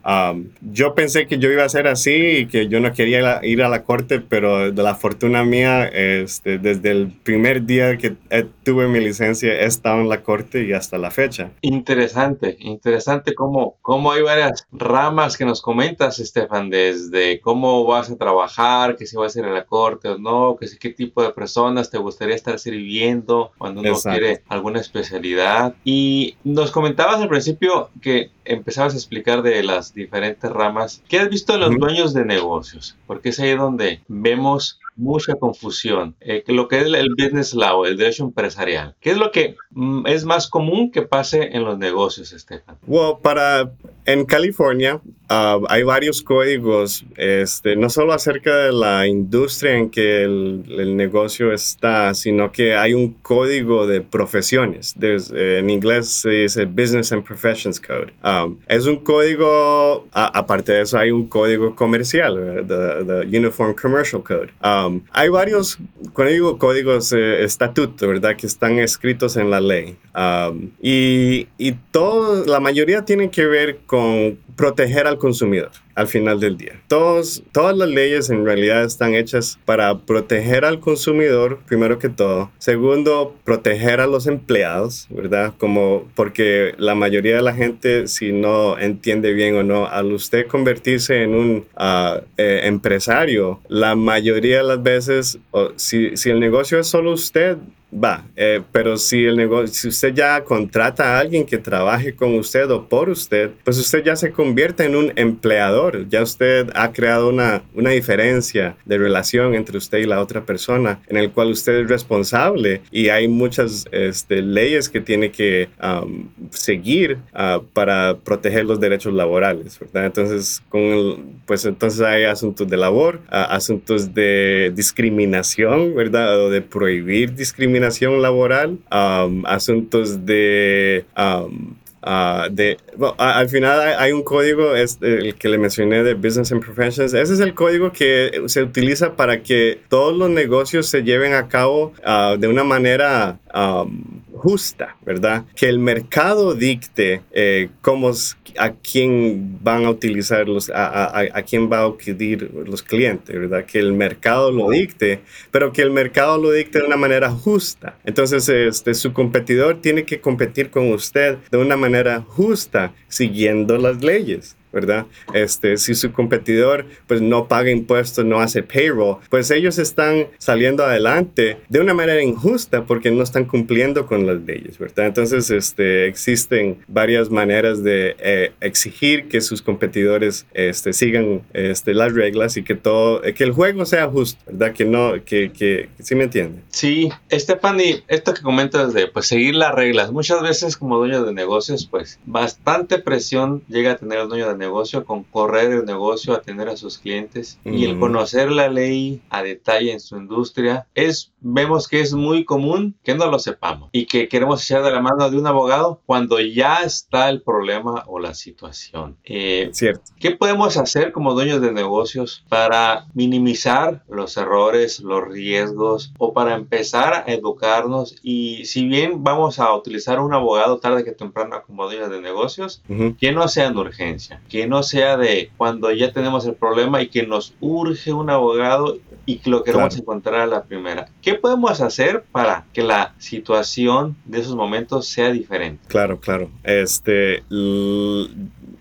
yo 0.61 0.95
pensé 0.95 1.27
que 1.27 1.37
yo 1.37 1.51
iba 1.51 1.63
a 1.63 1.69
ser 1.69 1.87
así 1.87 2.39
y 2.39 2.45
que 2.45 2.67
yo 2.67 2.79
no 2.79 2.93
quería 2.93 3.19
ir 3.19 3.25
a 3.25 3.45
la 3.55 3.83
corte, 3.83 4.19
pero 4.19 4.71
de 4.71 4.83
la 4.83 4.95
fortuna 4.95 5.43
mía, 5.43 5.85
este, 5.85 6.57
desde 6.57 6.91
el 6.91 7.11
primer 7.23 7.65
día 7.65 7.97
que 7.97 8.15
tuve 8.63 8.87
mi 8.87 8.99
licencia, 8.99 9.53
he 9.53 9.65
estado 9.65 10.01
en 10.01 10.09
la 10.09 10.23
corte 10.23 10.63
y 10.63 10.73
hasta 10.73 10.97
la 10.97 11.11
fecha. 11.11 11.51
Interesante, 11.61 12.57
interesante 12.59 13.33
cómo, 13.33 13.77
cómo 13.81 14.11
hay 14.11 14.21
varias 14.21 14.67
ramas 14.71 15.37
que 15.37 15.45
nos 15.45 15.61
comentas, 15.61 16.19
Estefan, 16.19 16.69
desde 16.69 17.39
cómo 17.41 17.85
vas 17.85 18.09
a 18.09 18.17
trabajar, 18.17 18.95
que 18.95 19.05
si 19.05 19.15
vas 19.17 19.35
a 19.35 19.39
ir 19.39 19.45
a 19.45 19.51
la 19.51 19.65
corte 19.65 20.09
o 20.09 20.17
no, 20.17 20.55
que 20.59 20.67
si 20.67 20.77
qué 20.77 20.89
tipo 20.89 21.23
de 21.23 21.31
personas 21.31 21.89
te 21.89 21.97
gustaría 21.97 22.35
estar 22.35 22.59
sirviendo 22.59 23.51
cuando 23.57 23.81
uno 23.81 23.95
quiere 24.01 24.43
alguna 24.47 24.79
especialidad. 24.79 25.75
Y 25.83 26.35
nos 26.43 26.71
comentabas 26.71 27.21
al 27.21 27.29
principio 27.29 27.89
que 28.01 28.31
empezabas 28.45 28.93
a 28.93 28.97
explicar 28.97 29.41
de 29.41 29.63
las 29.63 29.93
diferentes 29.93 30.49
ramas. 30.49 31.03
¿Qué 31.07 31.19
has 31.19 31.29
visto 31.29 31.53
en 31.53 31.61
los 31.61 31.77
dueños 31.77 32.13
de 32.13 32.25
negocios? 32.25 32.97
Porque 33.05 33.31
es 33.39 33.51
ahí 33.51 33.57
donde 33.57 34.01
vemos 34.07 34.79
mucha 34.95 35.35
confusión. 35.35 36.15
Eh, 36.19 36.43
lo 36.47 36.67
que 36.67 36.79
es 36.79 36.85
el 36.85 37.15
business 37.17 37.53
law, 37.53 37.85
el 37.85 37.97
derecho 37.97 38.25
empresarial. 38.25 38.95
¿Qué 38.99 39.11
es 39.11 39.17
lo 39.17 39.31
que 39.31 39.55
mm, 39.71 40.05
es 40.07 40.25
más 40.25 40.47
común 40.47 40.91
que 40.91 41.01
pase 41.01 41.55
en 41.55 41.63
los 41.63 41.77
negocios, 41.77 42.33
Estefan? 42.33 42.77
Well, 42.85 43.15
para 43.21 43.71
en 44.05 44.25
California 44.25 45.01
uh, 45.29 45.65
hay 45.69 45.83
varios 45.83 46.21
códigos, 46.21 47.05
este, 47.15 47.75
no 47.75 47.89
solo 47.89 48.13
acerca 48.13 48.55
de 48.57 48.71
la 48.71 49.07
industria 49.07 49.75
en 49.75 49.89
que 49.89 50.23
el, 50.23 50.65
el 50.69 50.95
negocio 50.95 51.53
está, 51.53 52.13
sino 52.13 52.51
que 52.51 52.75
hay 52.75 52.93
un 52.93 53.13
código 53.21 53.87
de 53.87 54.01
profesiones. 54.01 54.95
Eh, 55.01 55.57
en 55.59 55.69
inglés 55.69 56.09
se 56.09 56.29
dice 56.29 56.65
Business 56.65 57.11
and 57.11 57.23
Professions 57.23 57.79
Code. 57.79 58.13
Um, 58.23 58.57
es 58.67 58.85
un 58.85 58.97
código, 58.97 60.07
aparte 60.11 60.73
de 60.73 60.81
eso, 60.81 60.97
hay 60.97 61.11
un 61.11 61.27
código 61.27 61.75
comercial, 61.75 62.65
the, 62.67 63.37
Uniform 63.37 63.75
Commercial 63.75 64.23
Code. 64.23 64.49
Um, 64.63 65.01
hay 65.11 65.29
varios, 65.29 65.77
cuando 66.13 66.33
digo 66.33 66.57
códigos, 66.57 67.11
eh, 67.13 67.43
estatutos, 67.43 68.07
¿verdad? 68.07 68.35
Que 68.35 68.47
están 68.47 68.79
escritos 68.79 69.37
en 69.37 69.49
la 69.49 69.61
ley. 69.61 69.97
Um, 70.15 70.71
y, 70.81 71.47
y 71.57 71.73
todo, 71.91 72.45
la 72.45 72.59
mayoría 72.59 73.05
tienen 73.05 73.29
que 73.29 73.45
ver 73.45 73.79
con 73.85 74.37
proteger 74.55 75.07
al 75.07 75.17
consumidor 75.19 75.71
al 75.99 76.07
final 76.07 76.39
del 76.39 76.55
día. 76.55 76.81
Todos, 76.87 77.43
todas 77.51 77.75
las 77.75 77.89
leyes 77.89 78.29
en 78.29 78.45
realidad 78.45 78.85
están 78.85 79.15
hechas 79.15 79.59
para 79.65 79.99
proteger 79.99 80.63
al 80.63 80.79
consumidor, 80.79 81.59
primero 81.67 81.99
que 81.99 82.07
todo. 82.07 82.51
Segundo, 82.57 83.35
proteger 83.43 83.99
a 83.99 84.07
los 84.07 84.25
empleados, 84.25 85.07
¿verdad? 85.09 85.53
Como 85.57 86.07
porque 86.15 86.73
la 86.77 86.95
mayoría 86.95 87.35
de 87.35 87.41
la 87.41 87.53
gente, 87.53 88.07
si 88.07 88.31
no 88.31 88.79
entiende 88.79 89.33
bien 89.33 89.55
o 89.55 89.63
no, 89.63 89.87
al 89.87 90.13
usted 90.13 90.47
convertirse 90.47 91.23
en 91.23 91.35
un 91.35 91.65
ah, 91.75 92.21
eh, 92.37 92.61
empresario, 92.63 93.59
la 93.67 93.95
mayoría 93.95 94.57
de 94.57 94.63
las 94.63 94.81
veces, 94.81 95.39
si, 95.75 96.15
si 96.15 96.29
el 96.29 96.39
negocio 96.39 96.79
es 96.79 96.87
solo 96.87 97.11
usted, 97.11 97.57
Va, 97.91 98.23
eh, 98.35 98.61
pero 98.71 98.97
si 98.97 99.25
el 99.25 99.35
negocio, 99.35 99.67
si 99.67 99.87
usted 99.87 100.13
ya 100.13 100.43
contrata 100.43 101.15
a 101.17 101.19
alguien 101.19 101.43
que 101.43 101.57
trabaje 101.57 102.13
con 102.13 102.35
usted 102.35 102.69
o 102.69 102.87
por 102.87 103.09
usted, 103.09 103.49
pues 103.63 103.79
usted 103.79 104.03
ya 104.03 104.15
se 104.15 104.31
convierte 104.31 104.85
en 104.85 104.95
un 104.95 105.11
empleador. 105.15 106.07
Ya 106.07 106.21
usted 106.21 106.69
ha 106.75 106.91
creado 106.91 107.29
una, 107.29 107.63
una 107.73 107.89
diferencia 107.89 108.77
de 108.85 108.99
relación 108.99 109.55
entre 109.55 109.77
usted 109.77 109.97
y 109.99 110.05
la 110.05 110.21
otra 110.21 110.45
persona 110.45 110.99
en 111.07 111.17
el 111.17 111.31
cual 111.31 111.49
usted 111.49 111.79
es 111.79 111.89
responsable 111.89 112.81
y 112.91 113.09
hay 113.09 113.27
muchas 113.27 113.85
este, 113.91 114.43
leyes 114.43 114.87
que 114.87 115.01
tiene 115.01 115.31
que 115.31 115.69
um, 115.81 116.29
seguir 116.51 117.17
uh, 117.33 117.63
para 117.73 118.17
proteger 118.23 118.65
los 118.65 118.79
derechos 118.79 119.15
laborales, 119.15 119.79
¿verdad? 119.79 120.05
Entonces, 120.05 120.61
con 120.69 121.39
pues 121.47 121.65
entonces 121.65 122.01
hay 122.01 122.25
asuntos 122.25 122.67
de 122.67 122.77
labor, 122.77 123.15
uh, 123.31 123.49
asuntos 123.49 124.13
de 124.13 124.71
discriminación, 124.75 125.95
¿verdad? 125.95 126.39
O 126.39 126.51
de 126.51 126.61
prohibir 126.61 127.33
discriminación 127.33 127.78
laboral, 128.21 128.77
um, 128.91 129.45
asuntos 129.45 130.25
de... 130.25 131.05
Um, 131.17 131.75
uh, 132.03 132.49
de, 132.51 132.77
al 133.17 133.49
final 133.49 133.95
hay, 133.97 134.11
un 134.11 134.23
código, 134.23 134.75
es 134.75 134.97
el 135.01 135.35
que 135.35 135.49
le 135.49 135.57
mencioné 135.57 136.03
de 136.03 136.13
Business 136.13 136.51
and 136.51 136.63
Professions. 136.63 137.13
Ese 137.13 137.33
es 137.33 137.39
el 137.39 137.53
código 137.53 137.91
que 137.91 138.43
se 138.47 138.63
utiliza 138.63 139.15
para 139.15 139.41
que 139.41 139.79
todos 139.89 140.15
los 140.15 140.29
negocios 140.29 140.87
se 140.87 141.03
lleven 141.03 141.33
a 141.33 141.47
cabo 141.47 141.93
uh, 142.05 142.37
de 142.37 142.47
una 142.47 142.63
manera 142.63 143.39
um, 143.53 144.21
justa, 144.39 144.97
¿verdad? 145.05 145.45
Que 145.55 145.67
el 145.67 145.79
mercado 145.79 146.55
dicte 146.55 147.21
eh, 147.31 147.69
cómo, 147.81 148.11
a 148.57 148.71
quién 148.71 149.59
van 149.61 149.85
a 149.85 149.89
utilizar 149.89 150.47
los, 150.47 150.71
a, 150.73 151.43
quién 151.47 151.71
va 151.71 151.79
a 151.79 151.87
acudir 151.87 152.51
los 152.65 152.81
clientes, 152.83 153.37
¿verdad? 153.37 153.65
Que 153.65 153.79
el 153.79 153.93
mercado 153.93 154.51
lo 154.51 154.69
dicte, 154.69 155.21
pero 155.51 155.71
que 155.71 155.81
el 155.81 155.91
mercado 155.91 156.37
lo 156.37 156.51
dicte 156.51 156.79
de 156.79 156.85
una 156.85 156.97
manera 156.97 157.29
justa. 157.29 157.97
Entonces, 158.05 158.47
este, 158.49 158.93
su 158.93 159.13
competidor 159.13 159.81
tiene 159.81 160.05
que 160.05 160.21
competir 160.21 160.69
con 160.69 160.91
usted 160.91 161.37
de 161.51 161.57
una 161.57 161.77
manera 161.77 162.21
justa, 162.21 162.93
siguiendo 163.07 163.77
las 163.77 164.03
leyes. 164.03 164.55
¿Verdad? 164.71 165.05
Este, 165.33 165.77
si 165.77 165.95
su 165.95 166.11
competidor 166.11 166.85
pues 167.07 167.21
no 167.21 167.47
paga 167.47 167.71
impuestos, 167.71 168.25
no 168.25 168.39
hace 168.39 168.63
payroll, 168.63 169.17
pues 169.29 169.51
ellos 169.51 169.77
están 169.77 170.27
saliendo 170.37 170.83
adelante 170.83 171.57
de 171.69 171.79
una 171.79 171.93
manera 171.93 172.21
injusta 172.21 172.85
porque 172.85 173.11
no 173.11 173.23
están 173.23 173.45
cumpliendo 173.45 174.05
con 174.05 174.25
las 174.25 174.41
leyes, 174.41 174.77
¿verdad? 174.77 175.07
Entonces, 175.07 175.49
este, 175.49 176.07
existen 176.07 176.79
varias 176.87 177.29
maneras 177.29 177.83
de 177.83 178.15
eh, 178.19 178.51
exigir 178.61 179.27
que 179.27 179.41
sus 179.41 179.61
competidores 179.61 180.45
este, 180.53 180.93
sigan 180.93 181.43
este, 181.53 181.93
las 181.93 182.13
reglas 182.13 182.57
y 182.57 182.63
que 182.63 182.75
todo, 182.75 183.21
que 183.21 183.43
el 183.43 183.51
juego 183.51 183.85
sea 183.85 184.07
justo, 184.07 184.41
¿verdad? 184.45 184.73
Que 184.73 184.85
no, 184.85 185.13
que, 185.23 185.51
que, 185.51 185.89
¿sí 185.99 186.15
me 186.15 186.25
entiende? 186.25 186.61
Sí, 186.69 187.09
Stephanie, 187.31 188.03
esto 188.07 188.33
que 188.33 188.41
comentas 188.41 188.93
de 188.93 189.07
pues 189.07 189.27
seguir 189.27 189.55
las 189.55 189.73
reglas, 189.73 190.11
muchas 190.11 190.41
veces 190.41 190.77
como 190.77 190.97
dueño 190.97 191.23
de 191.23 191.33
negocios, 191.33 191.87
pues 191.89 192.19
bastante 192.25 192.99
presión 192.99 193.63
llega 193.67 193.91
a 193.91 193.97
tener 193.97 194.19
el 194.19 194.29
dueño 194.29 194.47
de 194.47 194.55
negocio, 194.59 195.05
con 195.05 195.23
correr 195.23 195.71
el 195.71 195.85
negocio, 195.85 196.33
atender 196.33 196.69
a 196.69 196.77
sus 196.77 196.99
clientes 196.99 197.59
y 197.65 197.85
el 197.85 197.99
conocer 197.99 198.51
la 198.51 198.69
ley 198.69 199.21
a 199.29 199.41
detalle 199.41 199.93
en 199.93 199.99
su 199.99 200.17
industria, 200.17 200.87
es, 200.93 201.31
vemos 201.39 201.87
que 201.87 202.01
es 202.01 202.13
muy 202.13 202.45
común 202.45 202.95
que 203.03 203.15
no 203.15 203.29
lo 203.31 203.39
sepamos 203.39 203.89
y 203.91 204.05
que 204.05 204.27
queremos 204.27 204.63
echar 204.63 204.83
de 204.83 204.91
la 204.91 205.01
mano 205.01 205.29
de 205.29 205.37
un 205.37 205.47
abogado 205.47 206.01
cuando 206.05 206.39
ya 206.39 206.83
está 206.83 207.29
el 207.29 207.41
problema 207.41 208.03
o 208.07 208.19
la 208.19 208.33
situación. 208.33 209.17
Eh, 209.23 209.69
Cierto. 209.71 210.11
¿Qué 210.19 210.31
podemos 210.31 210.77
hacer 210.77 211.11
como 211.11 211.33
dueños 211.33 211.61
de 211.61 211.71
negocios 211.71 212.45
para 212.49 213.07
minimizar 213.13 214.03
los 214.09 214.37
errores, 214.37 214.99
los 214.99 215.27
riesgos 215.27 216.13
o 216.17 216.33
para 216.33 216.55
empezar 216.55 217.13
a 217.13 217.23
educarnos? 217.31 218.15
Y 218.21 218.65
si 218.65 218.85
bien 218.85 219.23
vamos 219.23 219.59
a 219.59 219.73
utilizar 219.73 220.19
un 220.19 220.33
abogado 220.33 220.79
tarde 220.79 221.03
que 221.03 221.11
temprano 221.11 221.63
como 221.65 221.85
dueños 221.85 222.09
de 222.09 222.21
negocios, 222.21 222.81
que 223.19 223.31
no 223.31 223.47
sea 223.47 223.67
en 223.67 223.77
urgencia, 223.77 224.41
que 224.49 224.67
no 224.67 224.83
sea 224.83 225.15
de 225.15 225.51
cuando 225.57 225.91
ya 225.91 226.11
tenemos 226.11 226.45
el 226.45 226.55
problema 226.55 227.01
y 227.01 227.07
que 227.07 227.25
nos 227.25 227.53
urge 227.59 228.11
un 228.11 228.29
abogado 228.29 228.97
y 229.25 229.37
que 229.37 229.49
lo 229.49 229.63
queremos 229.63 229.95
encontrar 229.97 230.41
a 230.41 230.47
la 230.47 230.63
primera. 230.63 231.07
¿Qué 231.21 231.35
podemos 231.35 231.81
hacer 231.81 232.23
para 232.31 232.65
que 232.73 232.81
la 232.81 233.13
situación 233.19 234.17
de 234.25 234.39
esos 234.39 234.55
momentos 234.55 235.07
sea 235.07 235.31
diferente? 235.31 235.83
Claro, 235.87 236.19
claro. 236.19 236.49
Este, 236.63 237.43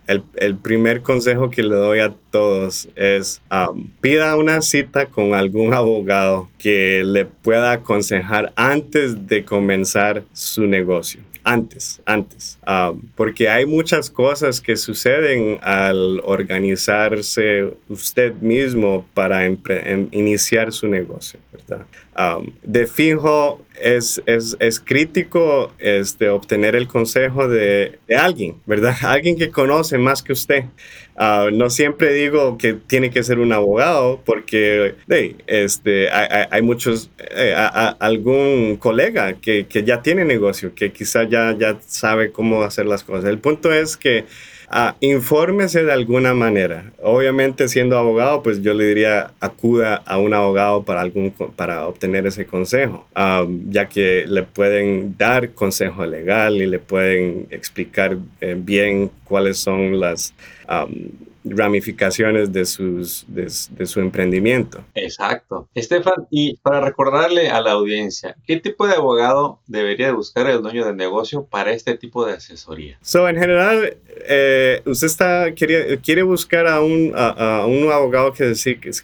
el, 0.09 0.57
primer 0.57 1.03
consejo 1.03 1.50
que 1.50 1.62
le 1.62 1.75
doy 1.75 2.00
a 2.00 2.15
todos 2.31 2.88
es 2.97 3.43
um, 3.50 3.88
pida 4.00 4.37
una 4.37 4.62
cita 4.62 5.07
con 5.07 5.35
algún 5.35 5.75
abogado 5.75 6.49
que 6.59 7.03
le 7.05 7.27
pueda 7.27 7.73
aconsejar 7.73 8.53
antes 8.57 9.29
de 9.29 9.45
comenzar 9.45 10.25
su 10.33 10.67
negocio 10.67 11.21
antes, 11.45 12.03
antes, 12.05 12.59
um, 12.67 13.00
porque 13.15 13.49
hay 13.49 13.65
muchas 13.65 14.11
cosas 14.11 14.61
que 14.61 14.77
suceden 14.77 15.59
al 15.62 16.21
organizarse 16.25 17.73
usted 17.88 18.35
mismo 18.35 19.07
para 19.15 19.47
em, 19.47 19.59
iniciar 20.11 20.73
su 20.73 20.88
negocio, 20.88 21.41
¿verdad? 21.50 21.87
Um, 22.19 22.51
de 22.65 22.89
fijo, 22.89 23.65
es, 23.81 24.21
es, 24.27 24.57
es, 24.59 24.81
crítico 24.81 25.73
este, 25.79 26.31
obtener 26.31 26.75
el 26.75 26.89
consejo 26.89 27.47
de, 27.47 28.01
de, 28.09 28.17
alguien, 28.17 28.57
¿verdad? 28.67 28.97
Alguien 29.03 29.37
que 29.37 29.51
conoce 29.51 29.99
más 29.99 30.25
que 30.25 30.33
usted. 30.33 30.65
Uh, 31.15 31.53
no 31.53 31.71
siempre 31.71 32.13
digo 32.13 32.59
que 32.59 32.75
tiene 32.75 33.11
que 33.11 33.23
ser 33.23 33.39
un 33.39 33.53
abogado 33.53 34.21
porque 34.25 34.97
este, 35.47 36.11
hay, 36.11 36.47
hay 36.51 36.63
muchos, 36.63 37.09
eh, 37.37 37.55
algún 38.01 38.79
colega 38.79 39.35
que, 39.35 39.69
que, 39.69 39.85
ya 39.85 40.03
tiene 40.03 40.25
negocio, 40.25 40.75
que 40.75 40.91
quizá 40.91 41.23
ya, 41.23 41.57
ya 41.57 41.79
sabe 41.87 42.33
cómo 42.33 42.65
hacer 42.65 42.87
las 42.87 43.05
cosas. 43.05 43.27
El 43.27 43.39
punto 43.39 43.73
es 43.73 43.97
que 43.97 44.25
Ah, 44.71 44.97
infórmese 45.01 45.83
de 45.83 45.93
alguna 45.93 46.35
manera. 46.35 46.93
Obviamente, 47.03 47.69
siendo 47.69 47.97
abogado, 47.97 48.43
pues 48.43 48.61
yo 48.61 48.75
le 48.75 48.87
diría 48.87 49.33
acuda 49.41 50.03
a 50.05 50.19
un 50.19 50.35
abogado 50.35 50.83
para, 50.83 51.01
algún, 51.01 51.33
para 51.57 51.87
obtener 51.87 52.27
ese 52.27 52.45
consejo, 52.47 53.07
ah, 53.15 53.47
ya 53.71 53.89
que 53.89 54.27
le 54.27 54.43
pueden 54.43 55.17
dar 55.17 55.53
consejo 55.55 56.05
legal 56.05 56.57
y 56.57 56.67
le 56.67 56.79
pueden 56.79 57.47
explicar 57.51 58.19
eh, 58.43 58.57
bien 58.59 59.11
cuáles 59.25 59.59
son 59.59 59.99
las 59.99 60.35
ramificaciones 61.45 62.53
de, 62.53 62.65
sus, 62.67 63.25
de, 63.29 63.87
su 63.87 64.01
emprendimiento. 64.01 64.85
Exacto. 64.95 65.69
Estefan, 65.75 66.27
y 66.31 66.57
para 66.59 66.81
recordarle 66.81 67.49
a 67.49 67.61
la 67.61 67.73
audiencia, 67.73 68.37
¿qué 68.47 68.59
tipo 68.59 68.87
de 68.87 68.95
abogado 68.95 69.61
debería 69.67 70.13
buscar 70.13 70.49
el 70.49 70.63
dueño 70.63 70.85
del 70.85 70.97
negocio 70.97 71.45
para 71.45 71.73
este 71.73 71.97
tipo 71.97 72.27
de 72.27 72.35
asesoría? 72.35 72.99
So, 73.03 73.29
en 73.29 73.37
general, 73.37 73.97
eh, 74.29 74.83
usted 74.85 75.07
está, 75.07 75.53
quiere, 75.53 75.99
quiere 75.99 76.23
buscar 76.23 76.67
a 76.67 76.81
un, 76.81 77.13
a, 77.15 77.65
un 77.67 77.91
abogado 77.91 78.33
que, 78.33 78.53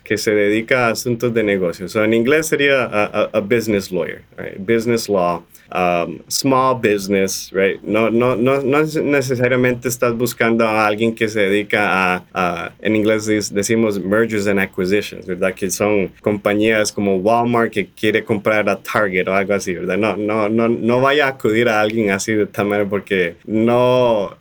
que, 0.03 0.19
se 0.19 0.31
dedica 0.31 0.89
a 0.89 0.91
asuntos 0.91 1.33
de 1.33 1.43
negocios. 1.43 1.97
en 1.97 2.15
inglés 2.15 2.47
sería 2.47 2.85
a, 2.85 3.41
business 3.41 3.91
lawyer, 3.91 4.23
business 4.59 5.09
law. 5.09 5.45
Um, 5.75 6.23
small 6.29 6.77
business, 6.77 7.51
right? 7.53 7.83
No, 7.83 8.09
no, 8.09 8.37
no, 8.37 8.63
no 8.63 8.85
necesariamente 8.85 9.89
estás 9.89 10.17
buscando 10.17 10.65
a 10.65 10.87
alguien 10.87 11.13
que 11.13 11.29
se 11.29 11.41
dedica 11.41 12.23
a, 12.33 12.73
en 12.81 12.95
inglés 12.95 13.27
decimos 13.53 13.99
mergers 13.99 14.47
and 14.47 14.61
acquisitions, 14.61 15.27
¿verdad? 15.27 15.53
Que 15.53 15.69
son 15.71 16.13
compañías 16.21 16.93
como 16.93 17.17
Walmart 17.17 17.73
que 17.73 17.89
quiere 17.89 18.23
comprar 18.23 18.69
a 18.69 18.77
Target 18.77 19.27
o 19.27 19.35
algo 19.35 19.53
así, 19.53 19.75
¿verdad? 19.75 19.99
No, 19.99 20.17
no, 20.17 20.49
no, 20.49 20.69
no 20.69 21.01
vaya 21.01 21.27
a 21.27 21.31
acudir 21.31 21.69
a 21.69 21.81
alguien 21.81 22.11
así 22.11 22.35
de 22.35 22.47
tal 22.47 22.67
manera 22.67 22.89
porque 22.89 23.35
no, 23.45 24.37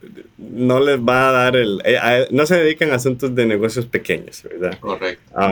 no 0.52 0.80
les 0.80 1.00
va 1.00 1.30
a 1.30 1.32
dar 1.32 1.56
el... 1.56 1.82
Eh, 1.86 2.28
no 2.32 2.46
se 2.46 2.58
dedican 2.58 2.92
a 2.92 2.96
asuntos 2.96 3.34
de 3.34 3.46
negocios 3.46 3.86
pequeños, 3.86 4.44
¿verdad? 4.44 4.78
Correcto. 4.80 5.24
Ah, 5.36 5.52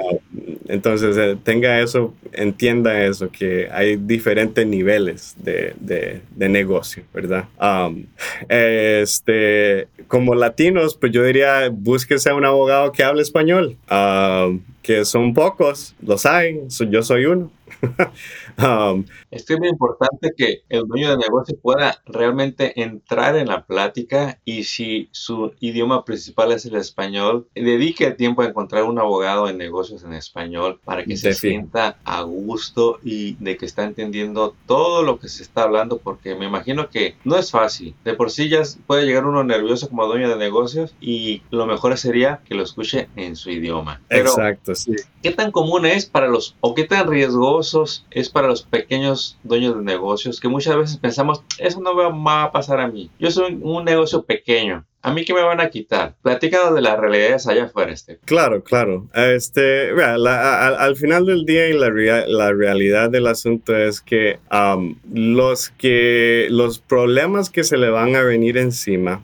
entonces, 0.68 1.18
eh, 1.18 1.38
tenga 1.44 1.80
eso, 1.80 2.14
entienda 2.34 3.04
eso, 3.04 3.30
que 3.32 3.70
hay 3.72 3.98
diferentes 3.98 4.66
niveles 4.66 5.36
de, 5.38 5.74
de, 5.80 6.22
de 6.36 6.50
negocio, 6.50 7.04
¿verdad? 7.14 7.46
Um, 7.60 8.06
este, 8.50 9.88
como 10.08 10.36
latinos, 10.36 10.96
pues 10.96 11.12
yo 11.12 11.24
diría, 11.24 11.70
búsquese 11.72 12.30
a 12.30 12.36
un 12.36 12.46
abogado 12.46 12.92
que 12.92 13.04
hable 13.04 13.22
español, 13.22 13.78
um, 13.90 14.62
que 14.82 15.06
son 15.06 15.34
pocos, 15.34 15.96
los 16.02 16.26
hay, 16.26 16.62
yo 16.90 17.04
soy 17.04 17.26
uno. 17.26 17.52
Um, 18.58 19.06
es 19.32 19.50
muy 19.58 19.70
importante 19.70 20.34
que 20.36 20.64
el 20.70 20.84
dueño 20.86 21.12
de 21.12 21.18
negocio 21.18 21.58
pueda 21.60 22.02
realmente 22.06 22.82
entrar 22.82 23.36
en 23.38 23.48
la 23.48 23.66
plática 23.66 24.40
y 24.46 24.66
si 24.66 25.10
su 25.12 25.54
idioma 25.62 26.04
principal 26.04 26.52
es 26.52 26.66
el 26.66 26.76
español, 26.76 27.48
dedique 27.56 28.12
tiempo 28.12 28.42
a 28.42 28.48
encontrar 28.48 28.84
un 28.84 29.00
abogado 29.00 29.48
en 29.48 29.58
negocios 29.58 30.04
en 30.04 30.14
español 30.14 30.80
para 30.84 31.06
que 31.06 31.18
se 31.18 31.34
sienta 31.34 31.98
a 32.04 32.22
gusto 32.24 33.00
y 33.04 33.36
de 33.36 33.58
que 33.58 33.66
está 33.66 33.84
entendiendo 33.84 34.54
todo 34.68 35.02
lo 35.02 35.18
que 35.18 35.30
se 35.30 35.44
está 35.44 35.64
hablando 35.64 35.98
porque 35.98 36.36
me 36.36 36.46
imagino 36.46 36.90
que 36.90 37.16
no 37.24 37.38
es 37.38 37.52
fácil. 37.52 37.96
De 38.04 38.14
por 38.14 38.32
sí 38.32 38.50
ya 38.50 38.62
puede 38.86 39.06
llegar 39.06 39.26
uno 39.26 39.44
nervioso 39.44 39.90
como 39.90 40.06
dueño 40.06 40.30
de 40.30 40.36
negocios 40.36 40.94
y 41.00 41.42
lo 41.52 41.66
mejor 41.66 41.98
sería 41.98 42.42
que 42.46 42.54
lo 42.54 42.64
escuche 42.64 43.08
en 43.16 43.36
su 43.36 43.50
idioma. 43.50 44.02
Exacto, 44.10 44.71
sí. 44.76 44.96
¿Qué 45.22 45.32
tan 45.32 45.52
común 45.52 45.86
es 45.86 46.06
para 46.06 46.28
los 46.28 46.56
o 46.62 46.74
qué 46.74 46.84
tan 46.84 47.08
riesgosos 47.08 48.06
es 48.12 48.30
para 48.30 48.48
los 48.48 48.64
pequeños 48.64 49.38
dueños 49.44 49.76
de 49.76 49.84
negocios 49.84 50.40
que 50.40 50.48
muchas 50.48 50.76
veces 50.78 50.98
pensamos, 50.98 51.44
eso 51.58 51.80
no 51.82 51.96
va 51.96 52.44
a 52.44 52.52
pasar 52.52 52.80
a 52.80 52.88
mí. 52.88 53.10
Yo 53.20 53.32
soy 53.32 53.58
un 53.62 53.86
negocio 53.86 54.24
pequeño. 54.24 54.86
¿A 55.04 55.12
mí 55.12 55.26
qué 55.26 55.34
me 55.34 55.42
van 55.42 55.60
a 55.60 55.70
quitar? 55.72 56.14
Platícanos 56.22 56.76
de 56.76 56.82
las 56.82 57.00
realidades 57.00 57.48
allá 57.48 57.64
afuera, 57.66 57.92
este. 57.92 58.20
Claro, 58.26 58.64
claro. 58.64 59.08
Este, 59.16 59.90
al 60.00 60.96
final 60.96 61.26
del 61.26 61.44
día 61.44 61.70
y 61.70 61.74
la, 61.74 61.90
la 62.28 62.54
realidad 62.54 63.10
del 63.10 63.26
asunto 63.26 63.76
es 63.76 64.00
que 64.00 64.38
um, 64.52 64.96
los 65.12 65.72
que 65.72 66.48
los 66.52 66.78
problemas 66.78 67.50
que 67.50 67.64
se 67.64 67.78
le 67.78 67.90
van 67.90 68.16
a 68.16 68.22
venir 68.22 68.58
encima 68.58 69.24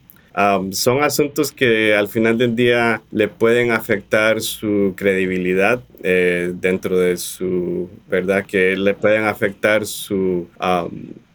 son 0.72 1.03
asuntos 1.03 1.51
que 1.51 1.96
al 1.96 2.08
final 2.08 2.38
del 2.38 2.56
día 2.56 3.01
le 3.12 3.27
pueden 3.27 3.72
afectar 3.72 4.39
su 4.41 4.94
credibilidad 4.96 5.82
eh, 6.03 6.51
dentro 6.53 6.98
de 7.00 7.17
su, 7.17 7.89
¿verdad? 8.08 8.46
Que 8.46 8.75
le 8.75 8.94
pueden 8.94 9.24
afectar 9.24 9.86
su... 9.88 10.48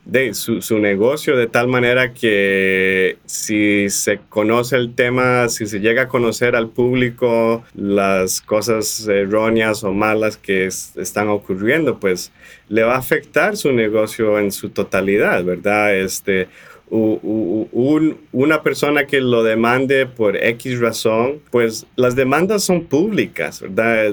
de 0.05 0.35
su, 0.35 0.63
su, 0.63 0.79
negocio 0.79 1.37
de 1.37 1.47
tal 1.47 1.69
manera 1.69 2.13
que 2.13 3.19
si 3.25 3.89
se 3.89 4.21
conoce 4.29 4.77
el 4.77 4.95
tema, 4.95 5.49
si 5.49 5.67
se 5.67 5.81
llega 5.81 6.03
a 6.03 6.09
conocer 6.09 6.55
al 6.55 6.69
público 6.69 7.65
las 7.75 8.41
cosas 8.41 9.07
erróneas 9.09 9.83
o 9.85 9.93
malas 9.93 10.37
que 10.37 10.67
están 10.67 11.29
ocurriendo, 11.29 11.99
pues 11.99 12.33
le 12.69 12.83
va 12.83 12.95
a 12.95 12.99
afectar 12.99 13.57
su 13.57 13.73
negocio 13.73 14.39
en 14.39 14.53
su 14.53 14.71
totalidad, 14.71 15.45
¿verdad? 15.45 15.97
Este, 15.97 16.49
un, 16.93 18.19
una 18.33 18.63
persona 18.63 19.07
que 19.07 19.21
lo 19.21 19.43
demande 19.43 20.07
por 20.07 20.37
X 20.37 20.79
razón, 20.79 21.41
pues 21.51 21.87
las 21.97 22.17
demandas 22.17 22.65
son 22.65 22.85
públicas, 22.85 23.63
¿verdad? 23.63 24.13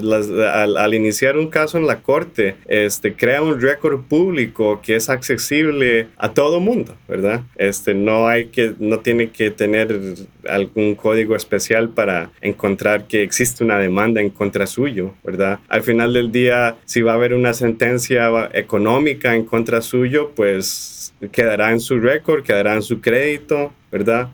al, 0.78 0.94
iniciar 0.94 1.36
un 1.36 1.48
caso 1.48 1.76
en 1.76 1.86
la 1.86 2.00
corte, 2.02 2.56
este, 2.66 3.14
crea 3.14 3.42
un 3.42 3.60
récord 3.60 4.00
público 4.00 4.80
que 4.82 4.96
es 4.96 5.10
accesible 5.10 6.08
a 6.16 6.32
todo 6.32 6.60
mundo, 6.60 6.96
¿verdad? 7.06 7.42
Este, 7.56 7.94
no 7.94 8.28
hay 8.28 8.46
que, 8.46 8.74
no 8.78 9.00
tiene 9.00 9.30
que 9.30 9.50
tener 9.50 10.00
algún 10.48 10.94
código 10.94 11.36
especial 11.36 11.90
para 11.90 12.30
encontrar 12.40 13.06
que 13.06 13.22
existe 13.22 13.62
una 13.62 13.78
demanda 13.78 14.20
en 14.20 14.30
contra 14.30 14.66
suyo, 14.66 15.12
¿verdad? 15.22 15.60
Al 15.68 15.82
final 15.82 16.14
del 16.14 16.32
día, 16.32 16.76
si 16.86 17.02
va 17.02 17.12
a 17.12 17.16
haber 17.16 17.34
una 17.34 17.52
sentencia 17.52 18.30
económica 18.54 19.34
en 19.34 19.44
contra 19.44 19.82
suyo, 19.82 20.32
pues 20.34 21.09
quedará 21.28 21.72
en 21.72 21.80
su 21.80 21.98
récord, 22.00 22.42
quedará 22.42 22.74
en 22.74 22.82
su 22.82 23.00
crédito, 23.00 23.72
¿verdad? 23.90 24.30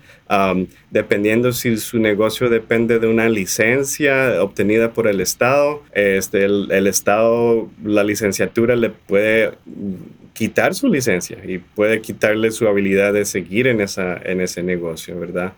dependiendo 0.91 1.53
si 1.53 1.77
su 1.77 1.99
negocio 1.99 2.49
depende 2.49 2.99
de 2.99 3.07
una 3.07 3.29
licencia 3.29 4.43
obtenida 4.43 4.93
por 4.93 5.07
el 5.07 5.21
Estado, 5.21 5.83
este, 5.93 6.45
el 6.45 6.87
Estado, 6.87 7.69
la 7.83 8.05
licenciatura 8.05 8.77
le 8.77 8.91
puede 8.91 9.53
quitar 10.37 10.75
su 10.75 10.89
licencia 10.89 11.39
y 11.47 11.57
puede 11.59 12.03
quitarle 12.03 12.51
su 12.51 12.69
habilidad 12.69 13.15
de 13.15 13.25
seguir 13.25 13.67
en, 13.67 13.81
esa, 13.81 14.21
en 14.23 14.43
ese 14.43 14.63
negocio, 14.63 15.19
¿verdad? 15.19 15.55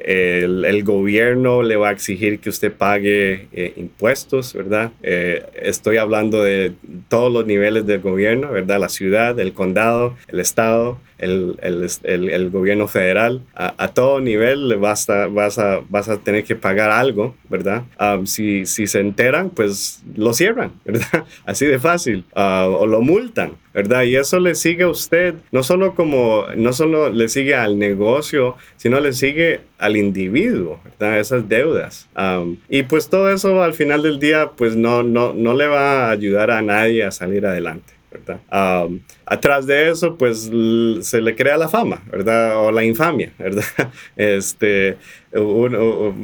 el, 0.00 0.64
el, 0.64 0.84
gobierno 0.84 1.62
le 1.62 1.76
va 1.76 1.90
a 1.90 1.92
exigir 1.92 2.38
que 2.38 2.48
usted 2.48 2.72
pague 2.72 3.48
eh, 3.52 3.74
impuestos, 3.76 4.54
¿verdad? 4.54 4.92
Eh, 5.02 5.44
estoy 5.54 5.98
hablando 5.98 6.42
de 6.42 6.72
todos 7.08 7.30
los 7.30 7.44
niveles 7.44 7.84
del 7.86 8.00
gobierno, 8.00 8.50
¿verdad? 8.50 8.80
La 8.80 8.88
ciudad, 8.88 9.38
el 9.38 9.52
condado, 9.52 10.16
el 10.28 10.40
estado, 10.40 10.98
el, 11.24 11.88
el, 12.02 12.30
el, 12.30 12.50
gobierno 12.50 12.86
federal, 12.86 13.40
a, 13.54 13.88
todo 13.88 14.20
nivel 14.20 14.76
vas 14.76 15.08
a, 15.08 15.26
vas, 15.26 15.58
a, 15.58 15.80
vas 15.88 16.08
a 16.08 16.18
tener 16.18 16.44
que 16.44 16.54
pagar 16.54 16.90
algo, 16.90 17.34
¿verdad? 17.48 17.84
si, 18.24 18.66
si 18.66 18.86
se 18.86 19.00
enteran, 19.00 19.50
pues 19.50 20.02
lo 20.14 20.32
cierran, 20.32 20.72
¿verdad? 20.84 21.24
Así 21.44 21.66
de 21.66 21.78
fácil, 21.78 22.24
ah, 22.34 22.66
o 22.68 22.86
lo 22.86 23.00
multan, 23.00 23.52
¿verdad? 23.72 24.02
Y 24.04 24.16
eso 24.16 24.38
le 24.38 24.54
sigue 24.54 24.84
a 24.84 24.88
usted, 24.88 25.34
no 25.50 25.62
solo 25.62 25.94
como, 25.94 26.44
no 26.56 26.72
solo 26.72 27.10
le 27.10 27.28
sigue 27.28 27.54
al 27.54 27.78
negocio, 27.78 28.56
sino 28.76 29.00
le 29.00 29.12
sigue 29.12 29.62
al 29.78 29.96
individuo, 29.96 30.80
¿verdad? 30.84 31.18
Esas 31.18 31.48
deudas. 31.48 32.08
y 32.68 32.82
pues 32.84 33.08
todo 33.08 33.32
eso 33.32 33.62
al 33.62 33.74
final 33.74 34.02
del 34.02 34.20
día, 34.20 34.50
pues 34.56 34.76
no, 34.76 35.02
no, 35.02 35.32
no 35.32 35.54
le 35.54 35.66
va 35.66 36.08
a 36.08 36.10
ayudar 36.10 36.50
a 36.50 36.62
nadie 36.62 37.04
a 37.04 37.10
salir 37.10 37.46
adelante. 37.46 37.94
¿Verdad? 38.14 38.88
atrás 39.26 39.66
de 39.66 39.90
eso, 39.90 40.16
pues 40.16 40.50
se 41.02 41.20
le 41.20 41.34
crea 41.34 41.56
la 41.56 41.68
fama, 41.68 42.02
¿verdad? 42.10 42.56
O 42.58 42.70
la 42.70 42.84
infamia, 42.84 43.32
¿verdad? 43.38 43.64
Este, 44.16 44.96
uno, 45.32 46.14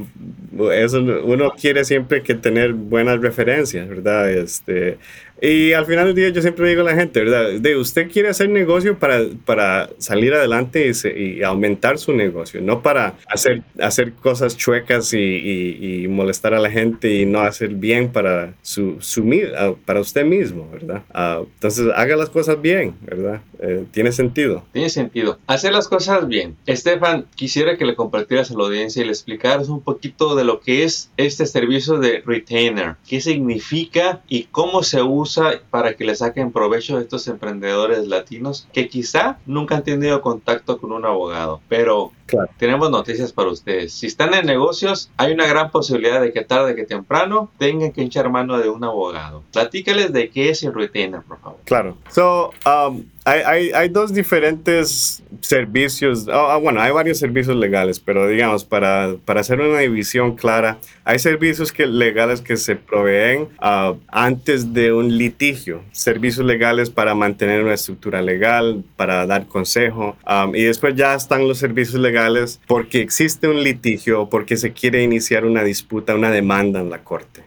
uno 1.24 1.52
quiere 1.60 1.84
siempre 1.84 2.22
que 2.22 2.34
tener 2.34 2.72
buenas 2.72 3.20
referencias, 3.20 3.88
¿verdad? 3.88 4.30
Este, 4.30 4.98
Y 5.40 5.72
al 5.72 5.86
final 5.86 6.06
del 6.06 6.14
día 6.14 6.28
yo 6.28 6.42
siempre 6.42 6.68
digo 6.68 6.82
a 6.82 6.84
la 6.84 6.94
gente, 6.94 7.20
¿verdad? 7.20 7.60
De 7.60 7.76
usted 7.76 8.10
quiere 8.10 8.28
hacer 8.28 8.50
negocio 8.50 8.98
para, 8.98 9.20
para 9.44 9.88
salir 9.98 10.34
adelante 10.34 10.90
y, 11.16 11.42
aumentar 11.42 11.98
su 11.98 12.12
negocio, 12.12 12.60
no 12.60 12.82
para 12.82 13.14
hacer, 13.26 13.62
hacer 13.80 14.12
cosas 14.12 14.56
chuecas 14.56 15.14
y, 15.14 16.06
molestar 16.10 16.54
a 16.54 16.58
la 16.58 16.70
gente 16.70 17.14
y 17.14 17.24
no 17.24 17.40
hacer 17.40 17.70
bien 17.70 18.10
para, 18.10 18.54
su, 18.62 18.96
su 19.00 19.24
ah, 19.56 19.74
para 19.84 20.00
usted 20.00 20.24
mismo, 20.24 20.68
¿verdad? 20.70 21.02
Ah, 21.12 21.40
entonces 21.42 21.86
haga 21.94 22.16
las 22.16 22.28
cosas 22.28 22.60
bien, 22.60 22.94
¿verdad? 23.00 23.40
Eh, 23.60 23.84
tiene 23.92 24.12
sentido. 24.12 24.64
Tiene 24.72 24.90
sentido. 24.90 25.38
Hacer 25.46 25.72
las 25.72 25.88
cosas 25.88 26.26
bien. 26.26 26.56
Estefan, 26.66 27.26
quisiera 27.34 27.76
que 27.76 27.84
le 27.84 27.94
compartieras 27.94 28.50
a 28.50 28.54
la 28.54 28.64
audiencia 28.64 29.02
y 29.02 29.06
le 29.06 29.12
explicaras 29.12 29.68
un 29.68 29.80
poquito 29.80 30.34
de 30.34 30.44
lo 30.44 30.60
que 30.60 30.84
es 30.84 31.10
este 31.16 31.46
servicio 31.46 31.98
de 31.98 32.22
retainer, 32.26 32.96
qué 33.08 33.20
significa 33.20 34.22
y 34.28 34.44
cómo 34.44 34.82
se 34.82 35.02
usa 35.02 35.29
para 35.70 35.94
que 35.94 36.04
le 36.04 36.14
saquen 36.14 36.52
provecho 36.52 36.96
a 36.96 37.00
estos 37.00 37.28
emprendedores 37.28 38.06
latinos 38.06 38.66
que 38.72 38.88
quizá 38.88 39.38
nunca 39.46 39.76
han 39.76 39.84
tenido 39.84 40.20
contacto 40.20 40.78
con 40.78 40.92
un 40.92 41.04
abogado, 41.04 41.60
pero 41.68 42.12
tenemos 42.58 42.90
noticias 42.90 43.32
para 43.32 43.50
ustedes. 43.50 43.92
Si 43.92 44.06
están 44.06 44.34
en 44.34 44.46
negocios, 44.46 45.10
hay 45.16 45.32
una 45.32 45.46
gran 45.46 45.70
posibilidad 45.70 46.20
de 46.20 46.32
que 46.32 46.42
tarde 46.42 46.74
que 46.74 46.84
temprano 46.84 47.50
tengan 47.58 47.92
que 47.92 48.02
echar 48.02 48.30
mano 48.30 48.58
de 48.58 48.68
un 48.68 48.84
abogado. 48.84 49.42
Platícales 49.52 50.12
de 50.12 50.30
qué 50.30 50.50
es 50.50 50.62
el 50.62 50.74
retainer, 50.74 51.22
por 51.22 51.40
favor. 51.40 51.58
Claro. 51.64 51.96
So, 52.10 52.52
um, 52.66 53.04
hay, 53.24 53.70
hay, 53.72 53.88
dos 53.88 54.14
diferentes 54.14 55.22
servicios, 55.40 56.26
ah, 56.28 56.54
ah, 56.54 56.56
bueno, 56.56 56.80
hay 56.80 56.90
varios 56.90 57.18
servicios 57.18 57.56
legales, 57.56 58.00
pero 58.00 58.26
digamos, 58.26 58.64
para, 58.64 59.16
para 59.24 59.40
hacer 59.40 59.60
una 59.60 59.78
división 59.80 60.36
clara, 60.36 60.78
hay 61.04 61.18
servicios 61.18 61.70
que, 61.70 61.86
legales 61.86 62.40
que 62.40 62.56
se 62.56 62.76
proveen 62.76 63.48
uh, 63.62 63.96
antes 64.08 64.72
de 64.72 64.92
un 64.92 65.16
litigio, 65.16 65.82
servicios 65.92 66.46
legales 66.46 66.88
para 66.88 67.14
mantener 67.14 67.62
una 67.62 67.74
estructura 67.74 68.22
legal, 68.22 68.82
para 68.96 69.26
dar 69.26 69.46
consejo, 69.46 70.16
um, 70.26 70.54
y 70.54 70.62
después 70.62 70.94
ya 70.94 71.14
están 71.14 71.46
los 71.46 71.58
servicios 71.58 72.00
legales 72.00 72.60
porque 72.66 73.00
existe 73.00 73.48
un 73.48 73.62
litigio 73.62 74.28
porque 74.30 74.56
se 74.56 74.72
quiere 74.72 75.02
iniciar 75.02 75.44
una 75.44 75.62
disputa, 75.62 76.14
una 76.14 76.30
demanda 76.30 76.80
en 76.80 76.90
la 76.90 77.04
corte. 77.04 77.42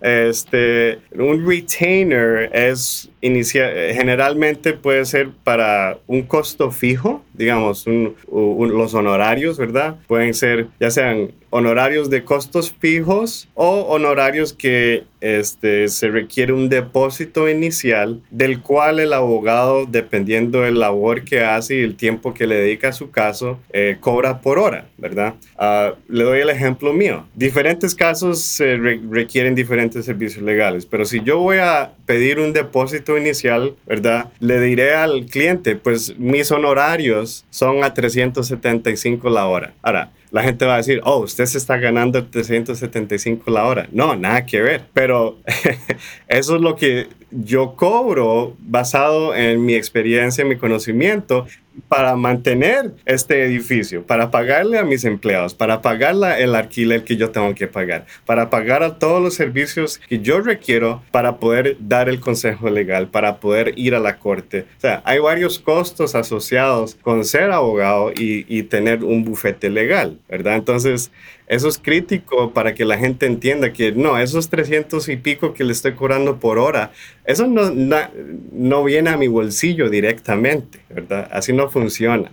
Este, 0.00 1.00
un 1.12 1.46
retainer 1.46 2.50
es 2.52 3.10
inicia, 3.24 3.68
generalmente 3.94 4.74
puede 4.74 5.04
ser 5.04 5.30
para 5.44 5.98
un 6.06 6.22
costo 6.22 6.70
fijo, 6.70 7.22
digamos, 7.32 7.86
los 7.86 8.94
honorarios, 8.94 9.58
¿verdad? 9.58 9.96
Pueden 10.06 10.34
ser 10.34 10.68
ya 10.78 10.90
sean 10.90 11.32
honorarios 11.56 12.10
de 12.10 12.24
costos 12.24 12.74
fijos 12.80 13.48
o 13.54 13.82
honorarios 13.82 14.52
que 14.52 15.04
este, 15.20 15.86
se 15.86 16.08
requiere 16.08 16.52
un 16.52 16.68
depósito 16.68 17.48
inicial 17.48 18.20
del 18.32 18.60
cual 18.60 18.98
el 18.98 19.12
abogado, 19.12 19.86
dependiendo 19.86 20.62
del 20.62 20.80
labor 20.80 21.22
que 21.22 21.44
hace 21.44 21.76
y 21.76 21.82
el 21.82 21.94
tiempo 21.94 22.34
que 22.34 22.48
le 22.48 22.56
dedica 22.56 22.88
a 22.88 22.92
su 22.92 23.12
caso, 23.12 23.60
eh, 23.72 23.98
cobra 24.00 24.40
por 24.40 24.58
hora, 24.58 24.88
¿verdad? 24.98 25.34
Ah, 25.56 25.94
le 26.08 26.24
doy 26.24 26.40
el 26.40 26.50
ejemplo 26.50 26.92
mío. 26.92 27.24
Diferentes 27.36 27.94
casos 27.94 28.42
se 28.42 28.76
requieren 28.76 29.54
diferentes 29.54 30.04
servicios 30.04 30.42
legales, 30.42 30.84
pero 30.84 31.04
si 31.04 31.22
yo 31.22 31.38
voy 31.38 31.58
a 31.58 31.92
pedir 32.04 32.40
un 32.40 32.52
depósito 32.52 33.13
inicial, 33.16 33.74
¿verdad? 33.86 34.32
Le 34.40 34.60
diré 34.60 34.94
al 34.94 35.26
cliente, 35.26 35.76
pues 35.76 36.18
mis 36.18 36.50
honorarios 36.50 37.44
son 37.50 37.84
a 37.84 37.94
375 37.94 39.30
la 39.30 39.46
hora. 39.46 39.74
Ahora, 39.82 40.10
la 40.30 40.42
gente 40.42 40.66
va 40.66 40.74
a 40.74 40.78
decir, 40.78 41.00
oh, 41.04 41.18
usted 41.18 41.46
se 41.46 41.58
está 41.58 41.76
ganando 41.76 42.24
375 42.24 43.48
la 43.52 43.66
hora. 43.66 43.88
No, 43.92 44.16
nada 44.16 44.44
que 44.44 44.60
ver. 44.60 44.82
Pero 44.92 45.38
eso 46.28 46.56
es 46.56 46.60
lo 46.60 46.74
que 46.74 47.06
yo 47.30 47.76
cobro 47.76 48.56
basado 48.58 49.34
en 49.34 49.64
mi 49.64 49.74
experiencia, 49.74 50.44
mi 50.44 50.56
conocimiento 50.56 51.46
para 51.88 52.16
mantener 52.16 52.92
este 53.04 53.44
edificio, 53.44 54.04
para 54.04 54.30
pagarle 54.30 54.78
a 54.78 54.84
mis 54.84 55.04
empleados, 55.04 55.54
para 55.54 55.82
pagar 55.82 56.14
el 56.38 56.54
alquiler 56.54 57.04
que 57.04 57.16
yo 57.16 57.30
tengo 57.30 57.54
que 57.54 57.66
pagar, 57.66 58.06
para 58.26 58.50
pagar 58.50 58.82
a 58.82 58.98
todos 58.98 59.22
los 59.22 59.34
servicios 59.34 60.00
que 60.08 60.20
yo 60.20 60.40
requiero 60.40 61.02
para 61.10 61.36
poder 61.38 61.76
dar 61.80 62.08
el 62.08 62.20
consejo 62.20 62.70
legal, 62.70 63.08
para 63.08 63.40
poder 63.40 63.72
ir 63.76 63.94
a 63.94 64.00
la 64.00 64.18
corte. 64.18 64.66
O 64.78 64.80
sea, 64.80 65.02
hay 65.04 65.18
varios 65.18 65.58
costos 65.58 66.14
asociados 66.14 66.96
con 67.02 67.24
ser 67.24 67.50
abogado 67.50 68.12
y, 68.12 68.44
y 68.48 68.64
tener 68.64 69.04
un 69.04 69.24
bufete 69.24 69.70
legal, 69.70 70.18
¿verdad? 70.28 70.56
Entonces, 70.56 71.10
eso 71.46 71.68
es 71.68 71.78
crítico 71.78 72.52
para 72.52 72.74
que 72.74 72.84
la 72.84 72.98
gente 72.98 73.26
entienda 73.26 73.72
que 73.72 73.92
no, 73.92 74.18
esos 74.18 74.48
300 74.48 75.08
y 75.08 75.16
pico 75.16 75.52
que 75.52 75.64
le 75.64 75.72
estoy 75.72 75.92
cobrando 75.92 76.40
por 76.40 76.58
hora, 76.58 76.92
eso 77.26 77.46
no, 77.46 77.70
no, 77.70 78.84
viene 78.84 79.10
a 79.10 79.16
mi 79.16 79.28
bolsillo 79.28 79.90
directamente, 79.90 80.80
¿verdad? 80.88 81.28
Así 81.32 81.52
no 81.52 81.68
funciona. 81.68 82.30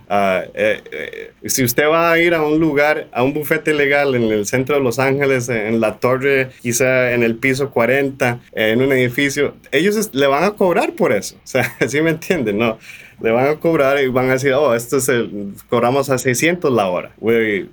Eh, 0.54 1.30
si 1.44 1.62
usted 1.64 1.88
va 1.88 2.12
a 2.12 2.18
ir 2.18 2.34
a 2.34 2.42
un 2.42 2.58
lugar, 2.58 3.08
a 3.12 3.22
un 3.22 3.34
bufete 3.34 3.74
legal 3.74 4.14
en 4.14 4.24
el 4.24 4.46
centro 4.46 4.76
de 4.76 4.82
Los 4.82 4.98
Ángeles, 4.98 5.48
en 5.48 5.80
la 5.80 5.98
torre, 5.98 6.50
quizá 6.60 7.12
en 7.12 7.22
el 7.22 7.36
piso 7.36 7.70
40, 7.70 8.40
en 8.52 8.82
un 8.82 8.92
edificio, 8.92 9.54
ellos 9.72 10.10
le 10.14 10.26
van 10.26 10.44
a 10.44 10.52
cobrar 10.52 10.92
por 10.92 11.12
eso. 11.12 11.36
O 11.36 11.46
sea, 11.46 11.70
¿sí 11.88 12.00
me 12.00 12.10
entienden? 12.10 12.58
No 12.58 12.78
le 13.22 13.30
van 13.30 13.46
a 13.46 13.56
cobrar 13.56 14.02
y 14.02 14.08
van 14.08 14.28
a 14.28 14.32
decir, 14.32 14.52
oh, 14.52 14.74
esto 14.74 14.96
es 14.96 15.10
cobramos 15.68 16.10
a 16.10 16.18
600 16.18 16.72
la 16.72 16.88
hora. 16.88 17.12
Güey, 17.18 17.68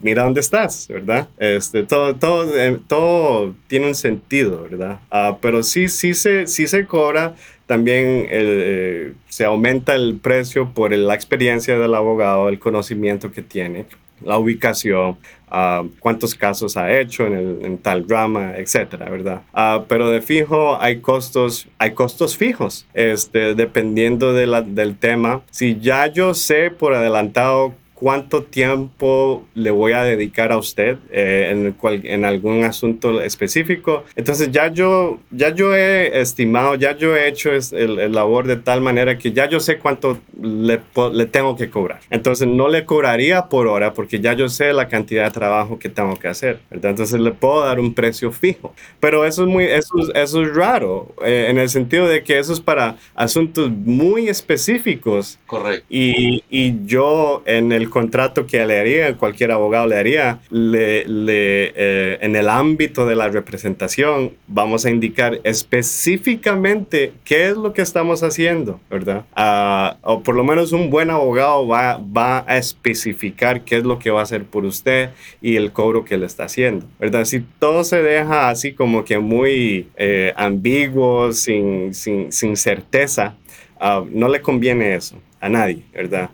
mira 0.00 0.22
dónde 0.22 0.40
estás, 0.66 0.88
¿verdad? 0.88 1.28
Este, 1.38 1.82
todo, 1.82 2.14
todo, 2.16 2.58
eh, 2.58 2.78
todo 2.86 3.54
tiene 3.66 3.88
un 3.88 3.94
sentido, 3.94 4.62
¿verdad? 4.62 5.00
Uh, 5.12 5.36
pero 5.40 5.62
sí, 5.62 5.88
sí 5.88 6.14
se, 6.14 6.46
sí 6.46 6.66
se 6.66 6.86
cobra 6.86 7.34
también 7.68 8.26
eh, 8.30 9.12
se 9.28 9.44
aumenta 9.44 9.94
el 9.94 10.16
precio 10.16 10.72
por 10.72 10.90
la 10.90 11.14
experiencia 11.14 11.78
del 11.78 11.94
abogado, 11.94 12.48
el 12.48 12.58
conocimiento 12.58 13.30
que 13.30 13.42
tiene, 13.42 13.84
la 14.24 14.38
ubicación, 14.38 15.18
uh, 15.50 15.86
cuántos 16.00 16.34
casos 16.34 16.78
ha 16.78 16.98
hecho 16.98 17.26
en, 17.26 17.34
el, 17.34 17.58
en 17.62 17.76
tal 17.76 18.06
drama, 18.06 18.54
etcétera, 18.56 19.10
¿verdad? 19.10 19.42
Uh, 19.52 19.84
pero 19.86 20.08
de 20.08 20.22
fijo 20.22 20.80
hay 20.80 21.00
costos, 21.00 21.68
hay 21.76 21.92
costos 21.92 22.38
fijos, 22.38 22.86
este, 22.94 23.54
dependiendo 23.54 24.32
de 24.32 24.46
la, 24.46 24.62
del 24.62 24.96
tema. 24.96 25.42
Si 25.50 25.78
ya 25.78 26.06
yo 26.06 26.32
sé 26.32 26.70
por 26.70 26.94
adelantado 26.94 27.74
cuánto 27.98 28.44
tiempo 28.44 29.44
le 29.56 29.72
voy 29.72 29.90
a 29.90 30.04
dedicar 30.04 30.52
a 30.52 30.56
usted 30.56 30.98
eh, 31.10 31.48
en, 31.50 31.74
en, 32.04 32.24
algún 32.24 32.62
asunto 32.62 33.20
específico. 33.20 34.04
Entonces 34.14 34.52
ya 34.52 34.68
yo, 34.68 35.18
ya 35.32 35.52
yo 35.52 35.74
he 35.74 36.20
estimado, 36.20 36.76
ya 36.76 36.96
yo 36.96 37.16
he 37.16 37.26
hecho 37.26 37.50
el, 37.50 38.12
labor 38.12 38.46
de 38.46 38.56
tal 38.56 38.82
manera 38.82 39.18
que 39.18 39.32
ya 39.32 39.48
yo 39.48 39.58
sé 39.58 39.78
cuánto 39.78 40.18
le, 40.40 40.80
le, 41.12 41.26
tengo 41.26 41.56
que 41.56 41.70
cobrar. 41.70 41.98
Entonces 42.08 42.46
no 42.46 42.68
le 42.68 42.84
cobraría 42.84 43.46
por 43.46 43.66
hora 43.66 43.92
porque 43.94 44.20
ya 44.20 44.32
yo 44.32 44.48
sé 44.48 44.72
la 44.72 44.86
cantidad 44.86 45.24
de 45.24 45.32
trabajo 45.32 45.80
que 45.80 45.88
tengo 45.88 46.16
que 46.16 46.28
hacer. 46.28 46.60
Entonces 46.70 47.18
le 47.18 47.32
puedo 47.32 47.64
dar 47.64 47.80
un 47.80 47.94
precio 47.94 48.30
fijo. 48.30 48.74
Pero 49.00 49.24
eso 49.24 49.42
es, 49.42 49.48
muy, 49.48 49.64
eso, 49.64 49.94
eso 50.14 50.42
es 50.42 50.54
raro 50.54 51.12
eh, 51.24 51.48
en 51.50 51.58
el 51.58 51.68
sentido 51.68 52.06
de 52.06 52.22
que 52.22 52.38
eso 52.38 52.52
es 52.52 52.60
para 52.60 52.96
asuntos 53.16 53.70
muy 53.70 54.28
específicos. 54.28 55.40
Correcto. 55.46 55.84
Y, 55.90 56.44
y 56.48 56.86
yo 56.86 57.42
en 57.44 57.72
el 57.72 57.87
contrato 57.90 58.46
que 58.46 58.64
le 58.66 58.78
haría, 58.78 59.16
cualquier 59.16 59.52
abogado 59.52 59.86
le 59.86 59.96
haría, 59.96 60.40
le, 60.50 61.04
le, 61.06 61.72
eh, 61.74 62.18
en 62.20 62.36
el 62.36 62.48
ámbito 62.48 63.06
de 63.06 63.16
la 63.16 63.28
representación 63.28 64.32
vamos 64.46 64.84
a 64.84 64.90
indicar 64.90 65.40
específicamente 65.44 67.12
qué 67.24 67.48
es 67.48 67.56
lo 67.56 67.72
que 67.72 67.82
estamos 67.82 68.22
haciendo, 68.22 68.80
¿verdad? 68.90 69.24
Ah, 69.34 69.96
o 70.02 70.22
por 70.22 70.34
lo 70.34 70.44
menos 70.44 70.72
un 70.72 70.90
buen 70.90 71.10
abogado 71.10 71.66
va, 71.66 71.98
va 71.98 72.44
a 72.46 72.56
especificar 72.58 73.62
qué 73.62 73.76
es 73.76 73.84
lo 73.84 73.98
que 73.98 74.10
va 74.10 74.20
a 74.20 74.22
hacer 74.24 74.44
por 74.44 74.64
usted 74.64 75.10
y 75.40 75.56
el 75.56 75.72
cobro 75.72 76.04
que 76.04 76.16
le 76.16 76.26
está 76.26 76.44
haciendo, 76.44 76.86
¿verdad? 76.98 77.24
Si 77.24 77.40
todo 77.58 77.84
se 77.84 78.02
deja 78.02 78.48
así 78.48 78.72
como 78.72 79.04
que 79.04 79.18
muy 79.18 79.88
eh, 79.96 80.32
ambiguo, 80.36 81.32
sin, 81.32 81.94
sin, 81.94 82.32
sin 82.32 82.56
certeza, 82.56 83.36
ah, 83.80 84.04
no 84.10 84.28
le 84.28 84.40
conviene 84.40 84.94
eso 84.94 85.16
a 85.40 85.48
nadie, 85.48 85.84
¿verdad? 85.92 86.30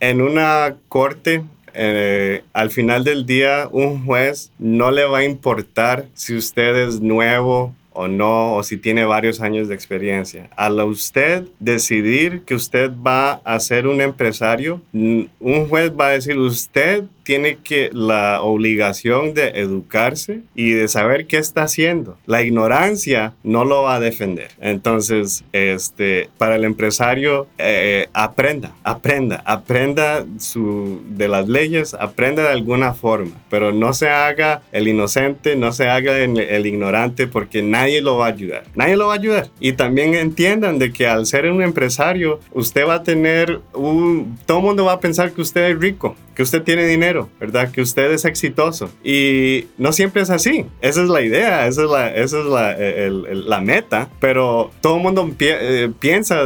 en 0.00 0.22
una 0.22 0.76
corte 0.88 1.42
eh, 1.78 2.42
al 2.54 2.70
final 2.70 3.04
del 3.04 3.26
día 3.26 3.68
un 3.70 4.06
juez 4.06 4.50
no 4.58 4.90
le 4.90 5.04
va 5.04 5.18
a 5.18 5.24
importar 5.24 6.06
si 6.14 6.34
usted 6.34 6.74
es 6.74 7.00
nuevo 7.00 7.74
o 7.96 8.08
no, 8.08 8.54
o 8.54 8.62
si 8.62 8.76
tiene 8.76 9.04
varios 9.04 9.40
años 9.40 9.68
de 9.68 9.74
experiencia. 9.74 10.48
Al 10.56 10.78
usted 10.80 11.44
decidir 11.58 12.42
que 12.42 12.54
usted 12.54 12.90
va 12.90 13.40
a 13.44 13.58
ser 13.58 13.86
un 13.86 14.00
empresario, 14.00 14.80
un 14.92 15.68
juez 15.68 15.92
va 15.98 16.08
a 16.08 16.10
decir, 16.10 16.36
usted 16.38 17.04
tiene 17.26 17.58
que 17.62 17.90
la 17.92 18.40
obligación 18.40 19.34
de 19.34 19.48
educarse 19.56 20.42
y 20.54 20.70
de 20.70 20.86
saber 20.86 21.26
qué 21.26 21.38
está 21.38 21.64
haciendo. 21.64 22.16
La 22.24 22.42
ignorancia 22.42 23.34
no 23.42 23.64
lo 23.64 23.82
va 23.82 23.96
a 23.96 24.00
defender. 24.00 24.52
Entonces, 24.60 25.42
este, 25.52 26.30
para 26.38 26.54
el 26.54 26.64
empresario, 26.64 27.48
eh, 27.58 28.06
aprenda, 28.12 28.76
aprenda, 28.84 29.42
aprenda 29.44 30.24
su, 30.38 31.02
de 31.08 31.26
las 31.26 31.48
leyes, 31.48 31.94
aprenda 31.94 32.44
de 32.44 32.50
alguna 32.50 32.94
forma, 32.94 33.32
pero 33.50 33.72
no 33.72 33.92
se 33.92 34.08
haga 34.08 34.62
el 34.70 34.86
inocente, 34.86 35.56
no 35.56 35.72
se 35.72 35.88
haga 35.88 36.16
el, 36.16 36.66
ignorante 36.66 37.26
porque 37.26 37.60
nadie 37.60 38.02
lo 38.02 38.18
va 38.18 38.26
a 38.26 38.28
ayudar. 38.28 38.62
Nadie 38.76 38.96
lo 38.96 39.08
va 39.08 39.14
a 39.14 39.16
ayudar. 39.16 39.48
Y 39.58 39.72
también 39.72 40.14
entiendan 40.14 40.78
de 40.78 40.92
que 40.92 41.08
al 41.08 41.26
ser 41.26 41.50
un 41.50 41.60
empresario, 41.60 42.38
usted 42.52 42.86
va 42.86 42.94
a 42.94 43.02
tener 43.02 43.60
todo 43.72 44.58
el 44.58 44.64
mundo 44.64 44.84
va 44.84 44.92
a 44.92 45.00
pensar 45.00 45.32
que 45.32 45.40
usted 45.40 45.70
es 45.70 45.78
rico 45.80 46.14
que 46.36 46.42
usted 46.42 46.62
tiene 46.62 46.86
dinero, 46.86 47.15
¿verdad? 47.40 47.70
Que 47.70 47.80
usted 47.80 48.10
es 48.12 48.24
exitoso. 48.24 48.90
Y 49.02 49.66
no 49.78 49.92
siempre 49.92 50.22
es 50.22 50.30
así. 50.30 50.66
Esa 50.80 51.02
es 51.02 51.08
la 51.08 51.22
idea, 51.22 51.66
esa 51.66 51.82
es 51.82 51.90
la, 51.90 52.14
esa 52.14 52.40
es 52.40 52.46
la, 52.46 52.76
la 52.76 53.60
meta. 53.60 54.08
Pero 54.20 54.70
todo 54.80 54.96
el 54.96 55.02
mundo 55.02 55.30
eh, 55.38 55.90
piensa 55.98 56.42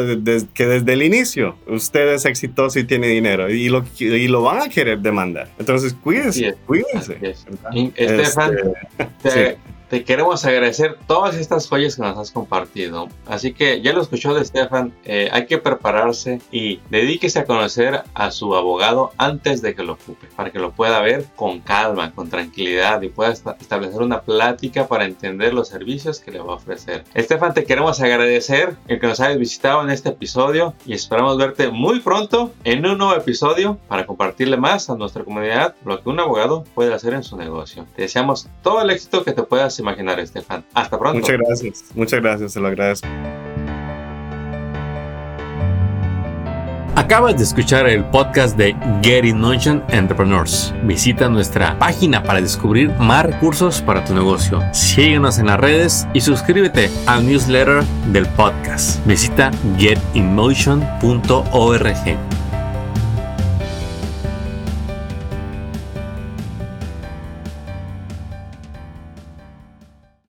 que 0.55 0.67
desde 0.67 0.93
el 0.93 1.03
inicio 1.03 1.57
usted 1.67 2.15
es 2.15 2.25
exitoso 2.25 2.79
y 2.79 2.85
tiene 2.85 3.09
dinero 3.09 3.51
y 3.51 3.69
lo, 3.69 3.85
y 3.99 4.29
lo 4.29 4.43
van 4.43 4.63
a 4.63 4.69
querer 4.69 4.99
demandar. 5.01 5.49
Entonces, 5.59 5.95
cuídense, 5.95 6.55
cuídense. 6.67 7.19
Estefan, 7.97 8.57
este, 9.25 9.59
te 9.91 10.05
queremos 10.05 10.45
agradecer 10.45 10.97
todas 11.09 11.35
estas 11.35 11.69
joyas 11.69 11.97
que 11.97 12.03
nos 12.03 12.17
has 12.17 12.31
compartido. 12.31 13.09
Así 13.27 13.53
que 13.53 13.83
ya 13.83 13.93
lo 13.93 14.01
escuchó 14.01 14.33
de 14.35 14.45
Stefan, 14.45 14.95
eh, 15.05 15.29
hay 15.33 15.47
que 15.47 15.59
prepararse 15.59 16.41
y 16.53 16.79
dedíquese 16.91 17.41
a 17.41 17.45
conocer 17.45 18.05
a 18.15 18.31
su 18.31 18.55
abogado 18.55 19.11
antes 19.19 19.63
de 19.63 19.75
que 19.75 19.83
lo 19.83 19.95
ocupe, 19.95 20.29
para 20.37 20.53
que 20.53 20.61
lo 20.61 20.71
pueda 20.71 21.01
ver 21.01 21.27
con 21.35 21.59
calma, 21.59 22.13
con 22.13 22.31
tranquilidad 22.31 23.03
y 23.03 23.09
pueda 23.09 23.33
establecer 23.33 24.01
una 24.01 24.23
plática 24.23 24.87
para 24.87 25.05
entender 25.05 25.53
los 25.53 25.67
servicios 25.67 26.21
que 26.21 26.31
le 26.31 26.39
va 26.39 26.53
a 26.53 26.57
ofrecer. 26.57 27.05
Estefan, 27.13 27.53
te 27.53 27.65
queremos 27.65 28.01
agradecer 28.01 28.77
el 28.87 29.01
que 29.01 29.09
nos 29.09 29.19
hayas 29.19 29.39
visitado 29.39 29.83
en 29.83 29.91
este 29.91 30.11
episodio 30.11 30.73
y 30.87 30.93
esperamos 30.93 31.37
verte 31.37 31.69
muy 31.69 31.99
pronto 31.99 32.53
en 32.63 32.87
un 32.87 32.97
nuevo 32.97 33.17
episodio 33.17 33.77
para 33.89 34.07
compartirle 34.07 34.57
más 34.57 34.89
a 34.89 34.95
nuestra 34.95 35.25
comunidad 35.25 35.75
lo 35.85 36.01
que 36.01 36.09
un 36.09 36.21
abogado 36.21 36.63
puede 36.77 36.95
hacer 36.95 37.13
en 37.15 37.25
su 37.25 37.37
negocio. 37.37 37.87
Te 37.97 38.03
deseamos 38.03 38.49
todo 38.63 38.83
el 38.83 38.91
éxito 38.91 39.25
que 39.25 39.33
te 39.33 39.43
puedas 39.43 39.80
imaginar, 39.81 40.21
Estefan. 40.21 40.65
Hasta 40.75 40.99
pronto. 40.99 41.21
Muchas 41.21 41.39
gracias, 41.39 41.85
muchas 41.95 42.21
gracias, 42.21 42.53
se 42.53 42.61
lo 42.61 42.69
agradezco. 42.69 43.09
Acabas 46.97 47.37
de 47.39 47.45
escuchar 47.45 47.89
el 47.89 48.05
podcast 48.05 48.59
de 48.59 48.77
Getting 49.03 49.41
Notion 49.41 49.83
Entrepreneurs. 49.89 50.75
Visita 50.85 51.29
nuestra 51.29 51.79
página 51.79 52.23
para 52.23 52.41
descubrir 52.41 52.91
más 52.99 53.25
recursos 53.25 53.81
para 53.81 54.05
tu 54.05 54.13
negocio. 54.13 54.61
Síguenos 54.73 55.39
en 55.39 55.47
las 55.47 55.59
redes 55.59 56.07
y 56.13 56.21
suscríbete 56.21 56.91
al 57.07 57.27
newsletter 57.27 57.83
del 58.13 58.27
podcast. 58.27 59.05
Visita 59.07 59.51
getinmotion.org. 59.79 62.50